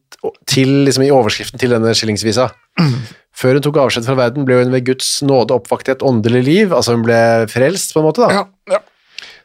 [0.46, 2.50] til, liksom i overskriften til denne skillingsvisa.
[3.36, 6.40] Før hun tok avskjed fra verden, ble hun ved Guds nåde oppvakt i et åndelig
[6.46, 7.18] liv, altså hun ble
[7.52, 8.30] frelst, på en måte, da.
[8.32, 8.80] Ja, ja.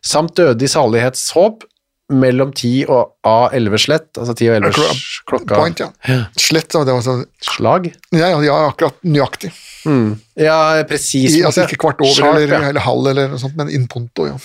[0.05, 1.65] samt døde i salighetshåp
[2.11, 6.17] mellom 10 og A11 slett, altså 10 og 11 klokka Point, ja.
[6.39, 7.85] Slett, det var sånn slag.
[8.15, 9.51] ja, ja, ja, akkurat nøyaktig.
[10.39, 10.57] Ja,
[10.89, 11.37] presis.
[11.45, 14.35] Altså ikke kvart over Sharp, eller, eller halv eller noe sånt, men in punto, ja.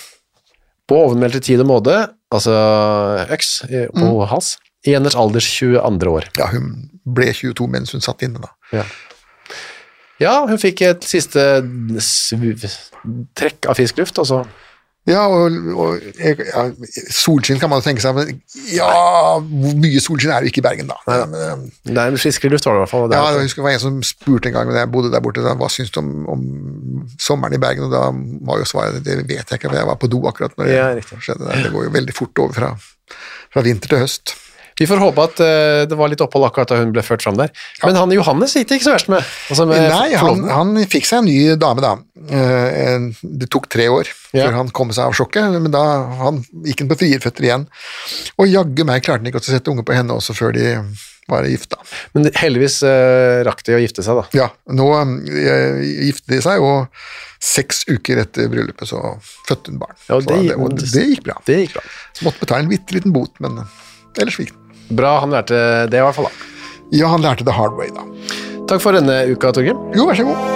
[0.86, 1.96] På ovenmeldte tid og måte,
[2.34, 2.54] altså
[3.30, 4.26] øks på Mm.
[4.30, 4.52] hals,
[4.86, 6.28] i hennes alders 22 år.
[6.38, 6.70] Ja, hun
[7.06, 8.52] ble 22 mens hun satt inne, da.
[8.72, 8.84] Ja.
[10.20, 11.42] Ja, hun fikk et siste
[13.36, 14.44] trekk av frisk luft, og så
[15.06, 16.62] Ja, og, og ja,
[17.14, 18.40] solskinn kan man tenke seg, men
[18.74, 18.88] ja,
[19.38, 20.96] hvor mye solskinn er det ikke i Bergen, da?
[21.06, 21.60] Men,
[21.94, 23.04] Nei, men friskere luft var det i hvert fall.
[23.12, 25.12] det Ja, er- jeg husker det var en som spurte en gang da jeg bodde
[25.14, 26.42] der borte, da, hva syns du om, om
[27.22, 28.02] sommeren i Bergen, og da
[28.50, 30.74] var jo svaret det vet jeg ikke, for jeg var på do akkurat når det
[30.74, 30.88] Ja,
[31.22, 31.46] skjedde.
[31.52, 31.62] Der.
[31.68, 32.72] Det går jo veldig fort over fra,
[33.54, 34.34] fra vinter til høst.
[34.78, 37.38] Vi får håpe at uh, det var litt opphold akkurat da hun ble ført fram
[37.40, 37.48] der.
[37.84, 39.24] Men han Johannes gikk det ikke så verst med.
[39.48, 41.94] Altså med Nei, han, han fikk seg en ny dame, da.
[42.28, 43.08] Uh,
[43.40, 44.46] Det tok tre år Ja.
[44.50, 45.82] før han kom seg av sjokket, men da
[46.20, 47.64] han gikk han på frierføtter igjen.
[48.36, 50.74] Og jaggu meg klarte han ikke å sette unge på henne også før de
[51.26, 51.80] var gifta.
[52.14, 54.26] Men heldigvis uh, rakk de å gifte seg, da.
[54.36, 54.84] Ja, nå
[56.06, 56.86] giftet de seg, og
[57.42, 59.00] seks uker etter bryllupet så
[59.48, 59.96] fødte hun barn.
[60.10, 61.40] Ja, det- det, og det gikk bra.
[61.48, 61.82] Det gikk bra.
[62.12, 63.58] Så måtte betale en bitte liten bot, men
[64.20, 64.62] ellers gikk det.
[64.90, 65.56] Bra han lærte
[65.90, 66.28] det, i hvert fall.
[66.30, 66.52] da.
[66.94, 68.04] Ja, han lærte the hard way, da.
[68.66, 69.78] Takk for denne uka, Torgrim.
[69.96, 70.55] Jo, vær så god.